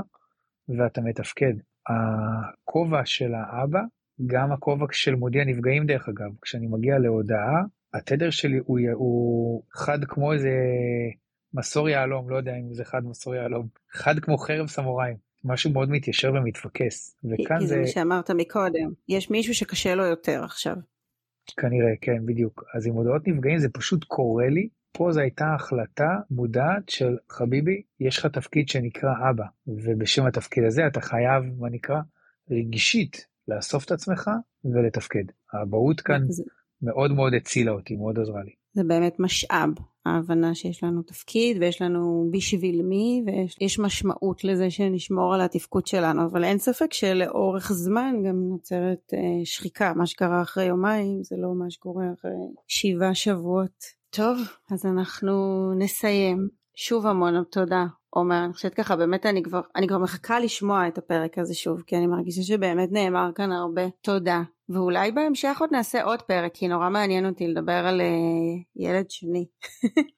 [0.78, 1.53] ואתה מתפקד.
[1.89, 3.81] הכובע של האבא,
[4.25, 7.63] גם הכובע של מודיע נפגעים דרך אגב, כשאני מגיע להודעה,
[7.93, 10.51] התדר שלי הוא, הוא חד כמו איזה
[11.53, 15.27] מסור יהלום, לא יודע אם זה חד מסור יהלום, חד כמו חרב סמוראים.
[15.43, 17.17] משהו מאוד מתיישר ומתפקס.
[17.23, 17.67] וכאן זה...
[17.67, 20.75] זה מה שאמרת מקודם, יש מישהו שקשה לו יותר עכשיו.
[21.57, 22.63] כנראה, כן, בדיוק.
[22.73, 27.81] אז עם הודעות נפגעים זה פשוט קורה לי פה זו הייתה החלטה מודעת של חביבי,
[27.99, 31.99] יש לך תפקיד שנקרא אבא, ובשם התפקיד הזה אתה חייב, מה נקרא,
[32.51, 34.29] רגשית, לאסוף את עצמך
[34.65, 35.23] ולתפקד.
[35.53, 36.43] האבהות כאן זה...
[36.81, 38.51] מאוד מאוד הצילה אותי, מאוד עזרה לי.
[38.73, 39.69] זה באמת משאב,
[40.05, 46.25] ההבנה שיש לנו תפקיד ויש לנו בשביל מי ויש משמעות לזה שנשמור על התפקוד שלנו,
[46.25, 51.53] אבל אין ספק שלאורך זמן גם נוצרת אה, שחיקה, מה שקרה אחרי יומיים זה לא
[51.55, 52.31] מה שקורה אחרי
[52.67, 54.38] שבעה שבועות טוב,
[54.72, 55.34] אז אנחנו
[55.78, 56.47] נסיים.
[56.76, 58.45] שוב המון תודה, עומר.
[58.45, 61.97] אני חושבת ככה, באמת אני כבר, אני כבר מחכה לשמוע את הפרק הזה שוב, כי
[61.97, 64.41] אני מרגישה שבאמת נאמר כאן הרבה תודה.
[64.70, 69.45] ואולי בהמשך עוד נעשה עוד פרק, כי נורא מעניין אותי לדבר על uh, ילד שני.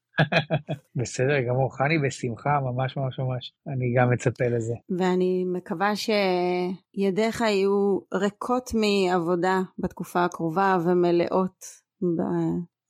[1.00, 3.54] בסדר גמור, חני בשמחה, ממש ממש ממש.
[3.68, 4.74] אני גם מצפה לזה.
[5.00, 11.66] ואני מקווה שידיך יהיו ריקות מעבודה בתקופה הקרובה ומלאות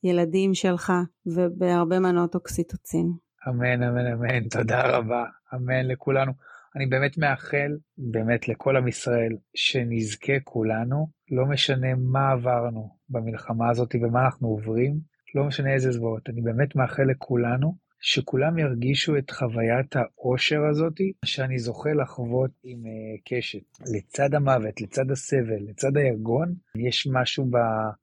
[0.04, 0.92] ילדים שלך
[1.26, 3.12] ובהרבה מנות אוקסיטוצין.
[3.48, 5.24] אמן, אמן, אמן, תודה רבה,
[5.54, 6.32] אמן לכולנו.
[6.76, 13.94] אני באמת מאחל, באמת לכל עם ישראל, שנזכה כולנו, לא משנה מה עברנו במלחמה הזאת
[13.94, 15.00] ומה אנחנו עוברים,
[15.34, 21.58] לא משנה איזה זוועות, אני באמת מאחל לכולנו שכולם ירגישו את חוויית האושר הזאתי שאני
[21.58, 23.62] זוכה לחוות עם uh, קשת.
[23.94, 27.56] לצד המוות, לצד הסבל, לצד היגון, יש משהו ב...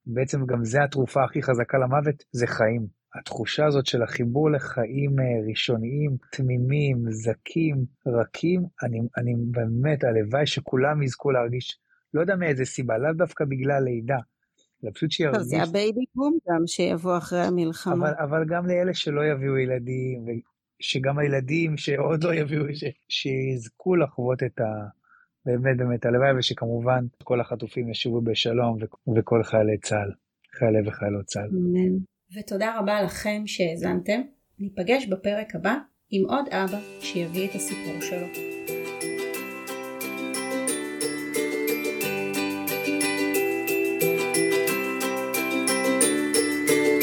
[0.05, 2.87] בעצם גם זה התרופה הכי חזקה למוות, זה חיים.
[3.19, 11.03] התחושה הזאת של החיבור לחיים אה, ראשוניים, תמימים, זכים, רכים, אני, אני באמת, הלוואי שכולם
[11.03, 11.79] יזכו להרגיש,
[12.13, 14.17] לא יודע מאיזה סיבה, לאו דווקא בגלל לידה,
[14.83, 15.41] אלא פשוט שירגיש...
[15.41, 18.09] זה הבייבי בום גם שיבוא אחרי המלחמה.
[18.09, 20.25] אבל, אבל גם לאלה שלא יביאו ילדים,
[20.79, 24.65] שגם הילדים שעוד לא יביאו, ש, שיזכו לחוות את ה...
[25.45, 30.11] באמת באמת הלוואי, ושכמובן כל החטופים ישובו בשלום ו- וכל חיילי צה"ל,
[30.59, 31.49] חיילי וחיילות צה"ל.
[31.49, 31.97] אמן.
[32.37, 34.21] ותודה רבה לכם שהאזנתם.
[34.59, 35.75] ניפגש בפרק הבא
[36.09, 38.76] עם עוד אבא שיביא את הסיפור שלו.